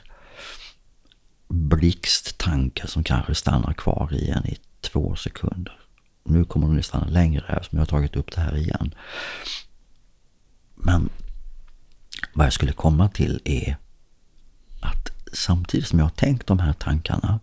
blixttanke 1.48 2.88
som 2.88 3.04
kanske 3.04 3.36
stannar 3.36 3.74
kvar 3.74 4.14
i 4.14 4.30
en 4.30 4.46
i 4.46 4.58
två 4.82 5.16
sekunder. 5.16 5.80
Nu 6.24 6.46
kommer 6.46 6.68
den 6.68 6.80
att 6.80 6.86
stanna 6.86 7.08
längre 7.08 7.46
eftersom 7.48 7.78
jag 7.78 7.82
har 7.82 7.90
tagit 7.90 8.16
upp 8.16 8.32
det 8.32 8.42
här 8.42 8.58
igen. 8.58 8.96
Men 10.76 11.10
vad 12.34 12.46
jag 12.46 12.54
skulle 12.54 12.74
komma 12.74 13.10
till 13.10 13.42
är 13.46 13.78
att 14.80 15.12
samtidigt 15.34 15.88
som 15.88 16.00
jag 16.00 16.06
har 16.06 16.10
tänkt 16.10 16.48
de 16.48 16.60
här 16.60 16.74
tankarna 16.74 17.40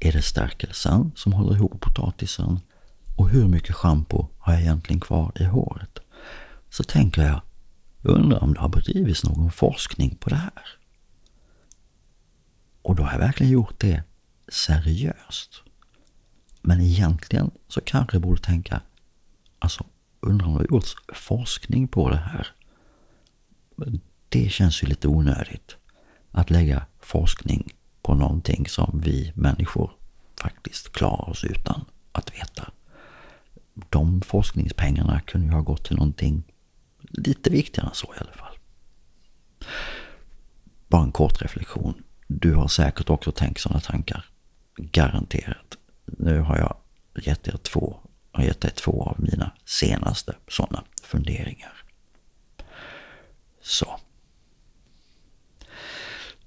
är 0.00 0.12
det 0.12 0.22
stärkelsen 0.22 1.12
som 1.16 1.32
håller 1.32 1.54
ihop 1.56 1.80
potatisen 1.80 2.60
och 3.16 3.28
hur 3.28 3.48
mycket 3.48 3.76
schampo 3.76 4.28
har 4.38 4.52
jag 4.52 4.62
egentligen 4.62 5.00
kvar 5.00 5.32
i 5.34 5.44
håret? 5.44 5.98
Så 6.70 6.84
tänker 6.84 7.22
jag, 7.22 7.40
undrar 8.02 8.42
om 8.42 8.54
det 8.54 8.60
har 8.60 8.68
bedrivits 8.68 9.24
någon 9.24 9.52
forskning 9.52 10.16
på 10.16 10.30
det 10.30 10.36
här? 10.36 10.78
Och 12.82 12.94
då 12.94 13.02
har 13.02 13.12
jag 13.12 13.18
verkligen 13.18 13.52
gjort 13.52 13.80
det 13.80 14.02
seriöst. 14.48 15.62
Men 16.62 16.80
egentligen 16.80 17.50
så 17.68 17.80
kanske 17.80 18.14
jag 18.14 18.22
borde 18.22 18.42
tänka, 18.42 18.80
alltså 19.58 19.84
undrar 20.20 20.46
om 20.46 20.52
det 20.52 20.58
har 20.58 20.66
gjorts 20.70 20.94
forskning 21.14 21.88
på 21.88 22.10
det 22.10 22.16
här? 22.16 22.46
Det 24.28 24.48
känns 24.48 24.82
ju 24.82 24.86
lite 24.86 25.08
onödigt 25.08 25.76
att 26.34 26.50
lägga 26.50 26.86
forskning 27.00 27.72
på 28.02 28.14
någonting 28.14 28.68
som 28.68 29.00
vi 29.04 29.32
människor 29.34 29.90
faktiskt 30.42 30.92
klarar 30.92 31.30
oss 31.30 31.44
utan 31.44 31.84
att 32.12 32.34
veta. 32.34 32.70
De 33.74 34.20
forskningspengarna 34.20 35.20
kunde 35.20 35.46
ju 35.46 35.52
ha 35.52 35.60
gått 35.60 35.84
till 35.84 35.96
någonting 35.96 36.42
lite 37.00 37.50
viktigare 37.50 37.88
än 37.88 37.94
så 37.94 38.06
i 38.06 38.18
alla 38.20 38.32
fall. 38.32 38.58
Bara 40.88 41.02
en 41.02 41.12
kort 41.12 41.42
reflektion. 41.42 42.04
Du 42.26 42.54
har 42.54 42.68
säkert 42.68 43.10
också 43.10 43.32
tänkt 43.32 43.60
sådana 43.60 43.80
tankar. 43.80 44.24
Garanterat. 44.76 45.76
Nu 46.04 46.40
har 46.40 46.58
jag 46.58 46.76
gett 47.24 47.48
er 47.48 47.56
två, 47.56 47.96
har 48.32 48.44
gett 48.44 48.64
er 48.64 48.70
två 48.70 49.02
av 49.02 49.20
mina 49.20 49.52
senaste 49.64 50.36
sådana 50.48 50.84
funderingar. 51.02 51.72
Så. 53.62 54.00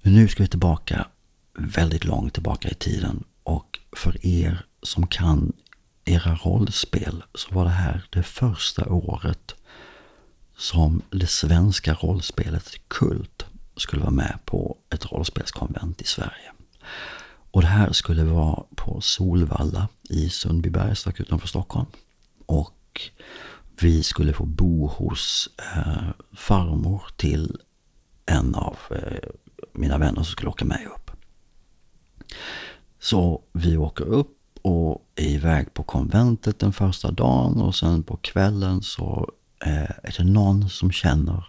Nu 0.08 0.28
ska 0.28 0.44
vi 0.44 0.50
tillbaka 0.50 1.08
väldigt 1.54 2.06
långt 2.06 2.34
tillbaka 2.34 2.70
i 2.70 2.74
tiden 2.74 3.24
och 3.44 3.80
för 3.98 4.26
er 4.26 4.66
som 4.82 5.08
kan 5.08 5.54
era 6.06 6.36
rollspel 6.36 7.24
så 7.34 7.56
var 7.56 7.64
det 7.64 7.70
här 7.70 8.08
det 8.10 8.24
första 8.24 8.90
året 8.90 9.56
som 10.58 11.02
det 11.12 11.28
svenska 11.28 11.94
rollspelet 11.94 12.72
Kult 12.88 13.46
skulle 13.76 14.02
vara 14.02 14.12
med 14.12 14.40
på 14.46 14.78
ett 14.90 15.12
rollspelskonvent 15.12 16.02
i 16.02 16.06
Sverige. 16.06 16.52
Och 17.52 17.62
det 17.62 17.68
här 17.68 17.92
skulle 17.92 18.24
vara 18.24 18.64
på 18.76 19.02
Solvalla 19.02 19.88
i 20.10 20.30
Sundbyberg 20.30 20.96
strax 20.96 21.20
utanför 21.20 21.48
Stockholm. 21.48 21.88
Och 22.46 23.02
vi 23.82 24.04
skulle 24.04 24.34
få 24.34 24.46
bo 24.46 24.88
hos 24.88 25.50
eh, 25.76 26.10
farmor 26.34 27.04
till 27.16 27.58
en 28.26 28.56
av 28.56 28.78
eh, 28.90 29.30
mina 29.78 29.98
vänner 29.98 30.16
som 30.16 30.26
skulle 30.26 30.50
åka 30.50 30.66
med 30.66 30.88
upp. 30.96 31.12
Så 33.00 33.42
vi 33.54 33.78
åker 33.78 34.06
upp 34.06 34.38
och 34.62 35.06
är 35.16 35.28
iväg 35.28 35.74
på 35.74 35.84
konventet 35.84 36.60
den 36.60 36.74
första 36.74 37.12
dagen 37.12 37.62
och 37.62 37.76
sen 37.76 38.04
på 38.04 38.18
kvällen 38.18 38.82
så 38.82 39.32
eh, 39.66 39.82
är 39.82 40.16
det 40.18 40.24
någon 40.24 40.70
som 40.70 40.92
känner 40.92 41.48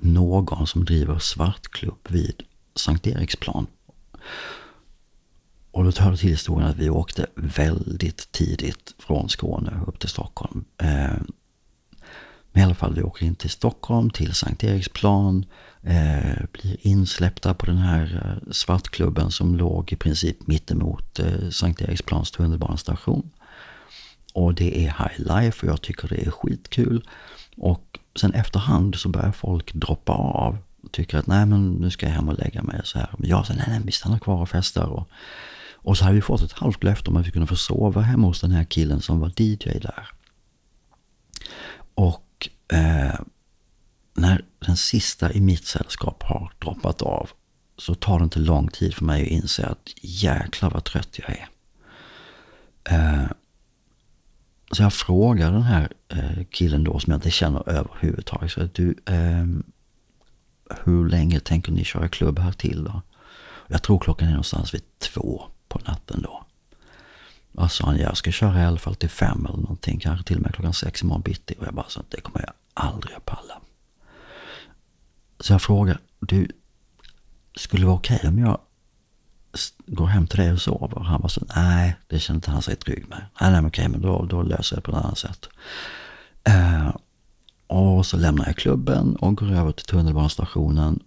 någon 0.00 0.66
som 0.66 0.84
driver 0.84 1.18
svartklubb 1.18 2.08
vid 2.08 2.42
Sankt 2.74 3.06
Eriksplan. 3.06 3.66
Och 5.70 5.84
då 5.84 5.92
tar 5.92 6.10
det 6.10 6.16
till 6.16 6.28
historien 6.28 6.70
att 6.70 6.76
vi 6.76 6.90
åkte 6.90 7.26
väldigt 7.34 8.32
tidigt 8.32 8.94
från 8.98 9.28
Skåne 9.28 9.80
upp 9.86 9.98
till 9.98 10.08
Stockholm. 10.08 10.64
Eh, 10.78 11.18
men 12.52 12.62
i 12.62 12.64
alla 12.64 12.74
fall, 12.74 12.94
vi 12.94 13.02
åker 13.02 13.26
in 13.26 13.34
till 13.34 13.50
Stockholm, 13.50 14.10
till 14.10 14.34
Sankt 14.34 14.64
Eriksplan, 14.64 15.46
eh, 15.82 16.44
blir 16.52 16.76
insläppta 16.80 17.54
på 17.54 17.66
den 17.66 17.78
här 17.78 18.22
eh, 18.24 18.52
svartklubben 18.52 19.30
som 19.30 19.56
låg 19.56 19.92
i 19.92 19.96
princip 19.96 20.46
mittemot 20.46 21.18
eh, 21.18 21.48
Sankt 21.50 21.80
Eriksplans 21.80 22.30
tunnelbanestation. 22.30 23.30
Och 24.34 24.54
det 24.54 24.78
är 24.78 24.88
high 24.88 25.18
life 25.18 25.66
och 25.66 25.72
jag 25.72 25.82
tycker 25.82 26.08
det 26.08 26.26
är 26.26 26.30
skitkul. 26.30 27.08
Och 27.56 27.98
sen 28.20 28.34
efterhand 28.34 28.94
så 28.94 29.08
börjar 29.08 29.32
folk 29.32 29.74
droppa 29.74 30.12
av 30.12 30.58
och 30.82 30.92
tycker 30.92 31.18
att 31.18 31.26
nej 31.26 31.46
men 31.46 31.72
nu 31.72 31.90
ska 31.90 32.06
jag 32.06 32.12
hem 32.12 32.28
och 32.28 32.38
lägga 32.38 32.62
mig 32.62 32.80
så 32.84 32.98
här. 32.98 33.10
Men 33.18 33.28
jag 33.28 33.46
säger 33.46 33.60
nej, 33.60 33.68
nej 33.70 33.80
vi 33.84 33.92
stannar 33.92 34.18
kvar 34.18 34.42
och 34.42 34.48
festar. 34.48 34.86
Och, 34.86 35.08
Och 35.74 35.98
så 35.98 36.04
hade 36.04 36.14
vi 36.14 36.22
fått 36.22 36.42
ett 36.42 36.52
halvt 36.52 36.84
löfte 36.84 37.10
om 37.10 37.16
att 37.16 37.26
vi 37.26 37.30
kunde 37.30 37.46
få 37.46 37.56
sova 37.56 38.00
hemma 38.00 38.26
hos 38.26 38.40
den 38.40 38.50
här 38.50 38.64
killen 38.64 39.00
som 39.00 39.20
var 39.20 39.32
DJ 39.36 39.78
där. 39.78 40.08
Och 41.94 42.48
eh, 42.72 43.20
när 44.14 44.44
den 44.66 44.76
sista 44.76 45.32
i 45.32 45.40
mitt 45.40 45.66
sällskap 45.66 46.22
har 46.22 46.52
droppat 46.58 47.02
av 47.02 47.30
så 47.76 47.94
tar 47.94 48.18
det 48.18 48.24
inte 48.24 48.38
lång 48.38 48.68
tid 48.68 48.94
för 48.94 49.04
mig 49.04 49.22
att 49.22 49.28
inse 49.28 49.66
att 49.66 49.92
jäklar 50.02 50.70
vad 50.70 50.84
trött 50.84 51.18
jag 51.18 51.30
är. 51.30 51.48
Eh, 52.84 53.30
så 54.72 54.82
jag 54.82 54.92
frågar 54.92 55.52
den 55.52 55.62
här 55.62 55.92
eh, 56.08 56.44
killen 56.50 56.84
då 56.84 56.98
som 56.98 57.10
jag 57.10 57.18
inte 57.18 57.30
känner 57.30 57.68
överhuvudtaget. 57.68 58.52
Så 58.52 58.62
att 58.62 58.74
du, 58.74 58.96
eh, 59.06 59.46
hur 60.84 61.08
länge 61.08 61.40
tänker 61.40 61.72
ni 61.72 61.84
köra 61.84 62.08
klubb 62.08 62.38
här 62.38 62.52
till 62.52 62.84
då? 62.84 63.02
Jag 63.66 63.82
tror 63.82 63.98
klockan 63.98 64.28
är 64.28 64.32
någonstans 64.32 64.74
vid 64.74 64.98
två 64.98 65.42
på 65.68 65.80
natten 65.86 66.22
då. 66.22 66.44
Och 67.54 67.72
sa 67.72 67.86
han, 67.86 67.98
jag 67.98 68.16
ska 68.16 68.32
köra 68.32 68.62
i 68.62 68.64
alla 68.64 68.78
fall 68.78 68.94
till 68.94 69.08
fem 69.08 69.46
eller 69.46 69.58
någonting, 69.58 70.00
kanske 70.00 70.26
till 70.26 70.36
och 70.36 70.42
med 70.42 70.54
klockan 70.54 70.74
sex 70.74 71.02
imorgon 71.02 71.22
bitti. 71.22 71.54
Och 71.58 71.66
jag 71.66 71.74
bara 71.74 71.88
sa, 71.88 72.02
det 72.08 72.20
kommer 72.20 72.40
jag 72.40 72.52
aldrig 72.74 73.16
att 73.16 73.24
palla. 73.24 73.60
Så 75.40 75.52
jag 75.52 75.62
frågar, 75.62 75.98
du, 76.20 76.48
skulle 77.56 77.82
det 77.82 77.86
vara 77.86 77.96
okej 77.96 78.16
okay 78.16 78.28
om 78.28 78.38
jag 78.38 78.58
går 79.86 80.06
hem 80.06 80.26
till 80.26 80.38
dig 80.38 80.52
och 80.52 80.60
sover? 80.60 81.00
Han 81.00 81.20
var 81.20 81.28
så, 81.28 81.44
nej, 81.56 81.96
det 82.06 82.18
känner 82.18 82.38
inte 82.38 82.50
han 82.50 82.62
sig 82.62 82.76
trygg 82.76 83.08
med. 83.08 83.26
Nej, 83.40 83.50
nej, 83.50 83.66
okej, 83.66 83.88
men 83.88 84.00
då, 84.00 84.24
då 84.24 84.42
löser 84.42 84.76
jag 84.76 84.82
det 84.82 84.90
på 84.90 84.96
ett 84.96 85.04
annat 85.04 85.18
sätt. 85.18 85.48
Eh, 86.44 86.96
och 87.66 88.06
så 88.06 88.16
lämnar 88.16 88.46
jag 88.46 88.56
klubben 88.56 89.16
och 89.16 89.36
går 89.36 89.52
över 89.52 89.72
till 89.72 89.86
tunnelbanestationen. 89.86 91.02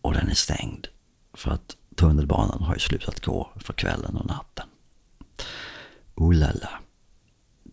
Och 0.00 0.12
den 0.12 0.28
är 0.28 0.34
stängd. 0.34 0.86
För 1.34 1.50
att 1.50 1.76
tunnelbanan 1.96 2.62
har 2.62 2.74
ju 2.74 2.80
slutat 2.80 3.24
gå 3.24 3.50
för 3.56 3.72
kvällen 3.72 4.16
och 4.16 4.26
natten. 4.26 4.66
Oh 6.14 6.34
la 6.34 6.46
la. 6.46 6.70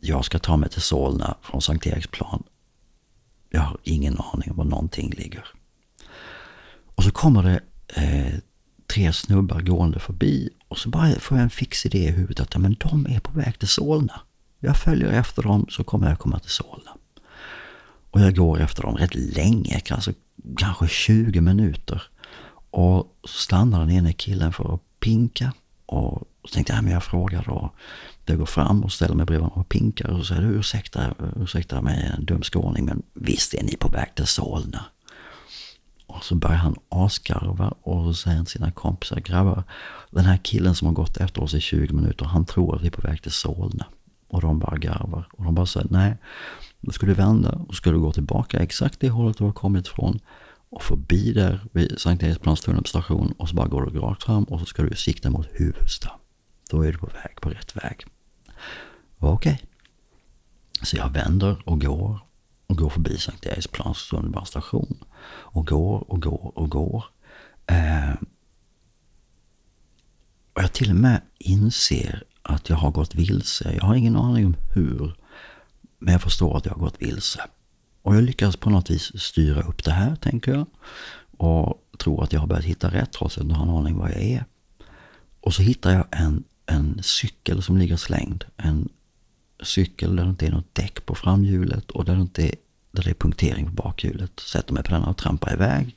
Jag 0.02 0.26
ska 0.26 0.40
ta 0.40 0.58
mig 0.58 0.70
till 0.70 0.82
Solna 0.82 1.38
från 1.42 1.62
Sankt 1.62 1.88
Eriksplan. 1.88 2.44
Jag 3.56 3.62
har 3.62 3.78
ingen 3.84 4.18
aning 4.20 4.52
om 4.52 4.58
var 4.58 4.66
någonting 4.66 5.14
ligger. 5.18 5.46
Och 6.96 7.04
så 7.04 7.12
kommer 7.12 7.44
det 7.44 7.60
eh, 8.02 8.40
tre 8.88 9.14
snubbar 9.14 9.62
gående 9.62 10.00
förbi 10.00 10.50
och 10.68 10.78
så 10.78 10.90
bara 10.90 11.20
får 11.20 11.38
jag 11.38 11.44
en 11.44 11.50
fix 11.50 11.86
idé 11.86 11.98
i 11.98 12.12
huvudet 12.12 12.40
att 12.40 12.54
ja, 12.54 12.60
men 12.60 12.76
de 12.80 13.06
är 13.06 13.20
på 13.20 13.32
väg 13.32 13.60
till 13.60 13.68
Solna. 13.68 14.22
Jag 14.60 14.78
följer 14.78 15.12
efter 15.12 15.44
dem 15.44 15.66
så 15.70 15.84
kommer 15.84 16.10
jag 16.10 16.20
komma 16.20 16.40
till 16.40 16.52
Solna. 16.52 16.92
Och 18.12 18.22
jag 18.22 18.36
går 18.36 18.62
efter 18.62 18.84
dem 18.84 18.96
rätt 18.96 19.16
länge, 19.16 19.80
kanske, 19.80 20.14
kanske 20.58 20.88
20 20.88 21.42
minuter. 21.42 22.04
Och 22.70 23.18
så 23.24 23.38
stannar 23.38 23.80
den 23.80 23.92
ene 23.92 24.14
killen 24.14 24.54
för 24.54 24.74
att 24.74 24.82
pinka. 25.00 25.54
Och 25.86 26.24
så 26.44 26.54
tänkte 26.54 26.74
jag, 26.74 26.84
men 26.84 26.94
jag 26.94 27.04
frågar 27.04 27.44
då. 27.44 27.72
Jag 28.26 28.38
går 28.38 28.46
fram 28.46 28.84
och 28.84 28.92
ställer 28.92 29.16
mig 29.16 29.26
bredvid 29.26 29.44
honom 29.44 29.62
och 29.62 29.70
pinkar 29.70 30.10
och 30.10 30.26
säger, 30.26 30.42
ursäkta, 30.42 31.16
ursäkta 31.36 31.82
mig 31.82 32.14
en 32.18 32.26
dum 32.26 32.42
skåning, 32.42 32.86
men 32.86 33.04
visst 33.14 33.54
är 33.54 33.64
ni 33.64 33.76
på 33.76 33.88
väg 33.88 34.16
till 34.16 34.28
Solna? 34.28 34.86
Och 36.08 36.24
så 36.24 36.36
börjar 36.36 36.56
han 36.56 36.76
asgarva 36.90 37.74
och 37.82 38.06
så 38.06 38.14
säger 38.14 38.38
han 38.38 38.46
till 38.46 38.52
sina 38.52 38.72
kompisar, 38.72 39.20
grabbar, 39.20 39.64
den 40.12 40.26
här 40.26 40.38
killen 40.38 40.76
som 40.76 40.88
har 40.88 40.94
gått 40.94 41.18
efter 41.18 41.44
oss 41.44 41.54
i 41.54 41.62
20 41.62 41.94
minuter, 41.94 42.26
han 42.26 42.46
tror 42.46 42.76
att 42.76 42.82
vi 42.82 42.88
är 42.88 42.92
på 42.92 43.08
väg 43.08 43.22
till 43.22 43.32
Solna. 43.32 43.86
Och 44.28 44.42
de 44.42 44.60
bara 44.60 44.78
garvar. 44.78 45.28
Och 45.32 45.44
de 45.44 45.56
bara 45.56 45.66
säger, 45.66 45.88
nej, 45.90 46.18
då 46.82 46.92
ska 46.92 47.06
du 47.06 47.14
vända 47.14 47.52
och 47.68 47.76
ska 47.76 47.92
du 47.92 48.00
gå 48.00 48.12
tillbaka 48.12 48.60
exakt 48.60 49.00
det 49.00 49.10
hållet 49.10 49.38
du 49.38 49.44
har 49.44 49.52
kommit 49.52 49.88
ifrån 49.88 50.20
och 50.70 50.84
förbi 50.84 51.34
där 51.34 51.60
vid 51.72 52.00
Sankt 52.00 52.24
Eriksplans 52.24 52.62
tunnelstation 52.62 53.34
och 53.38 53.50
så 53.50 53.56
bara 53.56 53.68
går 53.68 53.86
du 53.86 54.00
rakt 54.00 54.24
fram 54.24 54.44
och 54.44 54.60
så 54.60 54.66
ska 54.66 54.84
du 54.84 54.96
sikta 54.96 55.30
mot 55.30 55.48
Huvudsta. 55.52 56.12
Då 56.70 56.82
är 56.82 56.92
du 56.92 56.98
på 56.98 57.06
väg, 57.06 57.42
på 57.42 57.50
rätt 57.50 57.76
väg. 57.76 58.06
Okej. 59.20 59.54
Okay. 59.54 59.68
Så 60.84 60.98
jag 60.98 61.10
vänder 61.10 61.62
och 61.66 61.82
går 61.82 62.20
och 62.68 62.78
går 62.78 62.90
förbi 62.90 63.18
Sankt 63.18 63.46
Eriksplans 63.46 64.10
tunnelbanestation 64.10 65.04
och 65.28 65.68
går 65.68 66.12
och 66.12 66.22
går 66.22 66.52
och 66.56 66.70
går. 66.70 67.06
Eh, 67.68 68.14
och 70.54 70.62
jag 70.62 70.74
till 70.74 70.90
och 70.90 70.96
med 70.96 71.22
inser 71.38 72.24
att 72.42 72.70
jag 72.70 72.78
har 72.78 72.92
gått 72.92 73.16
vilse. 73.16 73.74
Jag 73.76 73.84
har 73.84 73.96
ingen 73.96 74.16
aning 74.16 74.46
om 74.46 74.56
hur, 74.74 75.16
men 76.00 76.12
jag 76.12 76.22
förstår 76.22 76.58
att 76.58 76.66
jag 76.66 76.74
har 76.74 76.80
gått 76.80 77.02
vilse. 77.02 77.40
Och 78.02 78.16
jag 78.16 78.24
lyckas 78.24 78.56
på 78.56 78.70
något 78.70 78.90
vis 78.90 79.22
styra 79.22 79.62
upp 79.62 79.84
det 79.84 79.92
här, 79.92 80.16
tänker 80.16 80.54
jag. 80.54 80.66
Och 81.38 81.82
tror 81.98 82.24
att 82.24 82.34
jag 82.34 82.40
har 82.40 82.48
börjat 82.48 82.66
hitta 82.66 82.92
rätt 82.92 83.12
trots 83.12 83.38
att 83.38 83.38
jag 83.38 83.46
inte 83.46 83.56
har 83.56 83.66
en 83.66 83.78
aning 83.78 83.98
vad 83.98 84.10
jag 84.10 84.22
är. 84.22 84.46
Och 85.42 85.54
så 85.54 85.62
hittar 85.62 85.92
jag 85.94 86.06
en, 86.12 86.44
en 86.66 87.00
cykel 87.04 87.64
som 87.64 87.78
ligger 87.78 87.98
slängd. 87.98 88.46
En 88.58 88.90
cykel 89.64 90.16
där 90.16 90.24
det 90.24 90.30
inte 90.30 90.48
är 90.48 90.52
något 90.52 90.76
däck 90.76 91.06
på 91.06 91.16
framhjulet 91.16 91.92
och 91.92 92.06
där 92.06 92.16
det 92.16 92.22
inte 92.22 92.44
är, 92.44 92.56
där 92.92 93.04
det 93.04 93.10
är 93.10 93.14
punktering 93.14 93.66
på 93.66 93.72
bakhjulet. 93.72 94.40
Sätter 94.40 94.74
mig 94.74 94.84
på 94.84 94.92
den 94.92 95.04
och 95.04 95.18
trampar 95.18 95.54
iväg. 95.54 95.96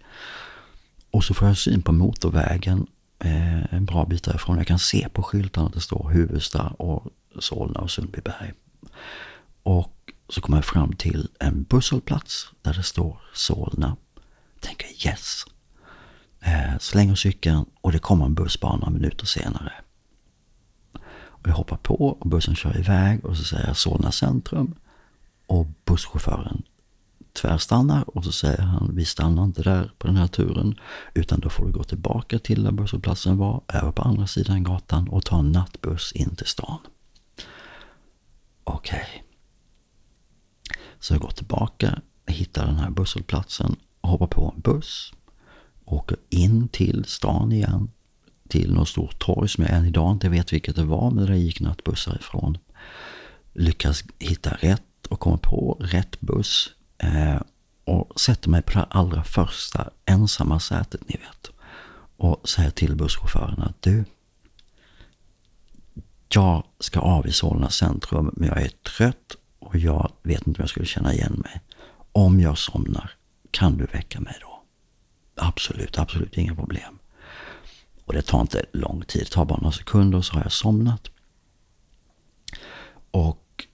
Och 1.10 1.24
så 1.24 1.34
får 1.34 1.48
jag 1.48 1.58
syn 1.58 1.82
på 1.82 1.92
motorvägen 1.92 2.86
eh, 3.18 3.74
en 3.74 3.84
bra 3.84 4.04
bit 4.04 4.24
därifrån. 4.24 4.56
Jag 4.56 4.66
kan 4.66 4.78
se 4.78 5.08
på 5.08 5.22
skyltarna 5.22 5.66
att 5.66 5.74
det 5.74 5.80
står 5.80 6.10
Huvudsta 6.10 6.68
och 6.68 7.06
Solna 7.38 7.80
och 7.80 7.90
Sundbyberg. 7.90 8.52
Och 9.62 10.12
så 10.28 10.40
kommer 10.40 10.58
jag 10.58 10.64
fram 10.64 10.92
till 10.92 11.28
en 11.40 11.62
busshållplats 11.62 12.52
där 12.62 12.74
det 12.74 12.82
står 12.82 13.20
Solna. 13.34 13.96
Tänker 14.60 15.06
yes. 15.06 15.44
Eh, 16.40 16.78
slänger 16.80 17.14
cykeln 17.14 17.64
och 17.80 17.92
det 17.92 17.98
kommer 17.98 18.24
en 18.24 18.34
buss 18.34 18.60
bara 18.60 18.76
några 18.76 18.90
minuter 18.90 19.26
senare. 19.26 19.72
Vi 21.48 21.52
hoppar 21.52 21.76
på 21.76 21.94
och 21.94 22.28
bussen 22.28 22.54
kör 22.54 22.78
iväg 22.78 23.24
och 23.24 23.36
så 23.36 23.44
säger 23.44 23.66
jag 23.66 23.76
Solna 23.76 24.12
centrum. 24.12 24.74
Och 25.46 25.66
busschauffören 25.84 26.62
tvärstannar 27.32 28.16
och 28.16 28.24
så 28.24 28.32
säger 28.32 28.62
han 28.62 28.90
vi 28.94 29.04
stannar 29.04 29.44
inte 29.44 29.62
där 29.62 29.92
på 29.98 30.06
den 30.06 30.16
här 30.16 30.26
turen 30.26 30.80
utan 31.14 31.40
då 31.40 31.50
får 31.50 31.66
du 31.66 31.72
gå 31.72 31.84
tillbaka 31.84 32.38
till 32.38 32.64
där 32.64 32.72
busshållplatsen 32.72 33.36
var, 33.36 33.62
över 33.68 33.92
på 33.92 34.02
andra 34.02 34.26
sidan 34.26 34.62
gatan 34.62 35.08
och 35.08 35.24
ta 35.24 35.38
en 35.38 35.52
nattbuss 35.52 36.12
in 36.12 36.36
till 36.36 36.46
stan. 36.46 36.78
Okej. 38.64 39.06
Okay. 39.06 39.22
Så 41.00 41.14
jag 41.14 41.20
går 41.20 41.30
tillbaka, 41.30 42.00
hittar 42.26 42.66
den 42.66 42.76
här 42.76 42.90
busshållplatsen, 42.90 43.76
hoppar 44.00 44.26
på 44.26 44.52
en 44.54 44.60
buss, 44.60 45.12
åker 45.84 46.16
in 46.30 46.68
till 46.68 47.04
stan 47.04 47.52
igen, 47.52 47.90
till 48.48 48.74
något 48.74 48.88
stort 48.88 49.18
torg 49.18 49.48
som 49.48 49.64
jag 49.64 49.72
än 49.72 49.86
idag 49.86 50.12
inte 50.12 50.28
vet 50.28 50.52
vilket 50.52 50.76
det 50.76 50.84
var, 50.84 51.10
men 51.10 51.26
där 51.26 51.34
gick 51.34 51.60
nattbussar 51.60 52.16
ifrån. 52.16 52.58
Lyckas 53.52 54.04
hitta 54.18 54.50
rätt 54.50 55.06
och 55.08 55.20
kommer 55.20 55.36
på 55.36 55.76
rätt 55.80 56.20
buss 56.20 56.70
eh, 56.98 57.40
och 57.84 58.20
sätter 58.20 58.50
mig 58.50 58.62
på 58.62 58.72
det 58.72 58.84
allra 58.90 59.24
första 59.24 59.90
ensamma 60.04 60.60
sätet, 60.60 61.00
ni 61.08 61.16
vet. 61.16 61.50
Och 62.16 62.48
säger 62.48 62.70
till 62.70 62.96
busschauffören 62.96 63.62
att 63.62 63.82
du, 63.82 64.04
jag 66.28 66.64
ska 66.80 67.00
av 67.00 67.26
i 67.26 67.32
Solna 67.32 67.70
centrum, 67.70 68.30
men 68.36 68.48
jag 68.48 68.62
är 68.62 68.68
trött 68.68 69.36
och 69.58 69.76
jag 69.76 70.12
vet 70.22 70.46
inte 70.46 70.60
om 70.60 70.62
jag 70.62 70.70
skulle 70.70 70.86
känna 70.86 71.14
igen 71.14 71.42
mig. 71.44 71.60
Om 72.12 72.40
jag 72.40 72.58
somnar, 72.58 73.10
kan 73.50 73.76
du 73.76 73.84
väcka 73.84 74.20
mig 74.20 74.34
då? 74.40 74.62
Absolut, 75.34 75.98
absolut 75.98 76.38
inga 76.38 76.54
problem. 76.54 76.97
Och 78.08 78.14
det 78.14 78.22
tar 78.22 78.40
inte 78.40 78.64
lång 78.72 79.04
tid, 79.04 79.22
det 79.22 79.30
tar 79.30 79.44
bara 79.44 79.58
några 79.58 79.72
sekunder 79.72 80.20
så 80.20 80.34
har 80.34 80.42
jag 80.42 80.52
somnat. 80.52 81.10
Och, 83.10 83.66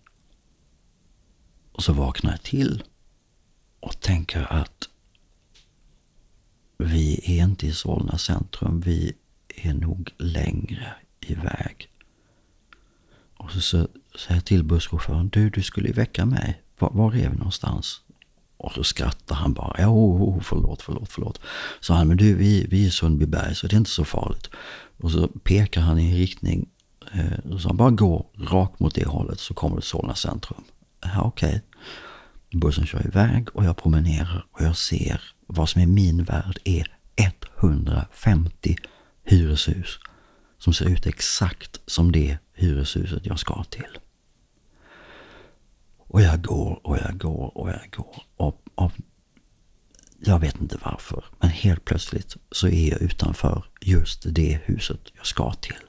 och 1.72 1.82
så 1.82 1.92
vaknar 1.92 2.30
jag 2.30 2.42
till 2.42 2.82
och 3.80 4.00
tänker 4.00 4.52
att 4.52 4.88
vi 6.78 7.38
är 7.38 7.44
inte 7.44 7.66
i 7.66 7.72
Solna 7.72 8.18
centrum, 8.18 8.80
vi 8.80 9.12
är 9.48 9.74
nog 9.74 10.10
längre 10.18 10.94
iväg. 11.20 11.88
Och 13.36 13.52
så, 13.52 13.60
säger 13.60 14.34
jag 14.34 14.44
till 14.44 14.64
busschauffören, 14.64 15.28
du, 15.28 15.50
du 15.50 15.62
skulle 15.62 15.88
ju 15.88 15.94
väcka 15.94 16.26
mig. 16.26 16.62
Var, 16.78 16.90
var 16.90 17.14
är 17.14 17.30
vi 17.30 17.36
någonstans? 17.36 18.02
Och 18.64 18.72
så 18.72 18.84
skrattar 18.84 19.34
han 19.34 19.52
bara. 19.52 19.74
Ja, 19.78 19.88
oh, 19.88 20.22
oh, 20.22 20.40
förlåt, 20.42 20.82
förlåt, 20.82 21.08
förlåt. 21.12 21.40
Så 21.80 21.94
han, 21.94 22.08
men 22.08 22.16
du, 22.16 22.34
vi, 22.34 22.66
vi 22.70 22.82
är 22.82 22.88
i 22.88 22.90
Sundbyberg 22.90 23.54
så 23.54 23.66
det 23.66 23.76
är 23.76 23.78
inte 23.78 23.90
så 23.90 24.04
farligt. 24.04 24.50
Och 24.96 25.10
så 25.10 25.28
pekar 25.28 25.80
han 25.80 25.98
i 25.98 26.10
en 26.10 26.16
riktning. 26.16 26.68
Eh, 27.12 27.58
så 27.58 27.68
han 27.68 27.76
bara 27.76 27.90
går 27.90 28.26
rakt 28.38 28.80
mot 28.80 28.94
det 28.94 29.06
hållet 29.06 29.40
så 29.40 29.54
kommer 29.54 29.76
du 29.76 29.80
till 29.80 29.90
Solna 29.90 30.14
centrum. 30.14 30.64
Ja, 31.04 31.22
okej. 31.22 31.48
Okay. 31.48 31.60
Bussen 32.60 32.86
kör 32.86 33.06
iväg 33.06 33.48
och 33.56 33.64
jag 33.64 33.76
promenerar 33.76 34.46
och 34.52 34.60
jag 34.60 34.76
ser 34.76 35.22
vad 35.46 35.68
som 35.68 35.82
är 35.82 35.86
min 35.86 36.24
värld 36.24 36.58
är 36.64 36.86
150 37.16 38.76
hyreshus 39.24 39.98
som 40.58 40.72
ser 40.72 40.88
ut 40.88 41.06
exakt 41.06 41.80
som 41.86 42.12
det 42.12 42.38
hyreshuset 42.54 43.26
jag 43.26 43.38
ska 43.38 43.64
till. 43.64 43.98
Och 46.14 46.22
jag 46.22 46.42
går 46.42 46.86
och 46.86 46.98
jag 46.98 47.18
går 47.18 47.58
och 47.58 47.68
jag 47.68 47.90
går. 47.90 48.22
Och, 48.36 48.62
och 48.74 48.92
Jag 50.18 50.38
vet 50.38 50.60
inte 50.60 50.78
varför, 50.84 51.24
men 51.40 51.50
helt 51.50 51.84
plötsligt 51.84 52.36
så 52.50 52.68
är 52.68 52.90
jag 52.90 53.02
utanför 53.02 53.64
just 53.80 54.26
det 54.26 54.60
huset 54.64 55.00
jag 55.14 55.26
ska 55.26 55.52
till. 55.52 55.84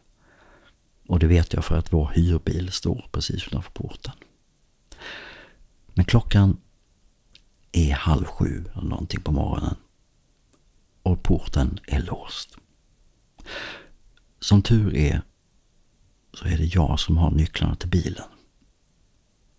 Och 1.07 1.19
det 1.19 1.27
vet 1.27 1.53
jag 1.53 1.65
för 1.65 1.77
att 1.77 1.93
vår 1.93 2.11
hyrbil 2.15 2.71
står 2.71 3.09
precis 3.11 3.47
utanför 3.47 3.71
porten. 3.71 4.13
Men 5.87 6.05
klockan 6.05 6.57
är 7.71 7.93
halv 7.93 8.25
sju 8.25 8.65
eller 8.73 8.89
någonting 8.89 9.21
på 9.21 9.31
morgonen. 9.31 9.75
Och 11.03 11.23
porten 11.23 11.79
är 11.87 12.01
låst. 12.01 12.57
Som 14.39 14.61
tur 14.61 14.95
är 14.95 15.21
så 16.33 16.45
är 16.45 16.57
det 16.57 16.75
jag 16.75 16.99
som 16.99 17.17
har 17.17 17.31
nycklarna 17.31 17.75
till 17.75 17.89
bilen. 17.89 18.25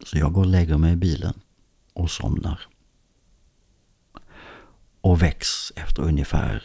Så 0.05 0.19
jag 0.19 0.33
går 0.33 0.43
och 0.43 0.51
lägger 0.51 0.79
mig 0.79 0.93
i 0.93 0.97
bilen 0.97 1.41
och 1.93 2.11
somnar. 2.11 2.61
Och 5.01 5.23
väcks 5.23 5.73
efter 5.77 6.03
ungefär 6.03 6.63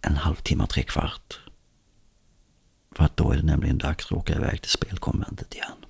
en 0.00 0.16
halvtimme, 0.16 0.66
tre 0.66 0.82
kvart. 0.82 1.40
För 2.90 3.04
att 3.04 3.16
då 3.16 3.32
är 3.32 3.36
det 3.36 3.42
nämligen 3.42 3.78
dags 3.78 4.06
att 4.06 4.12
åka 4.12 4.34
iväg 4.34 4.62
till 4.62 4.70
spelkonventet 4.70 5.54
igen. 5.54 5.84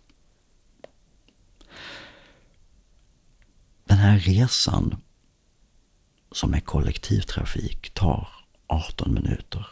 Den 3.85 3.99
här 3.99 4.19
resan 4.19 4.97
som 6.33 6.55
är 6.55 6.61
kollektivtrafik 6.61 7.91
tar 7.95 8.29
18 8.67 9.15
minuter. 9.15 9.67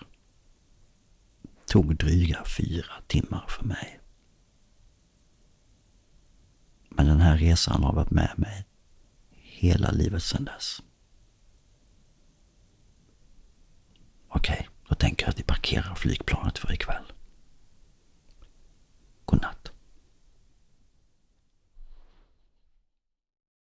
Tog 1.67 1.97
dryga 1.97 2.45
fyra 2.45 2.93
timmar 3.07 3.45
för 3.49 3.65
mig. 3.65 3.96
Men 6.97 7.07
den 7.07 7.21
här 7.21 7.37
resan 7.37 7.83
har 7.83 7.93
varit 7.93 8.11
med 8.11 8.33
mig 8.37 8.67
hela 9.33 9.91
livet 9.91 10.23
sedan 10.23 10.45
dess. 10.45 10.83
Okej, 14.29 14.55
okay, 14.55 14.67
då 14.89 14.95
tänker 14.95 15.25
jag 15.25 15.31
att 15.31 15.39
vi 15.39 15.43
parkerar 15.43 15.95
flygplanet 15.95 16.59
för 16.59 16.73
ikväll. 16.73 17.13
Godnatt. 19.25 19.66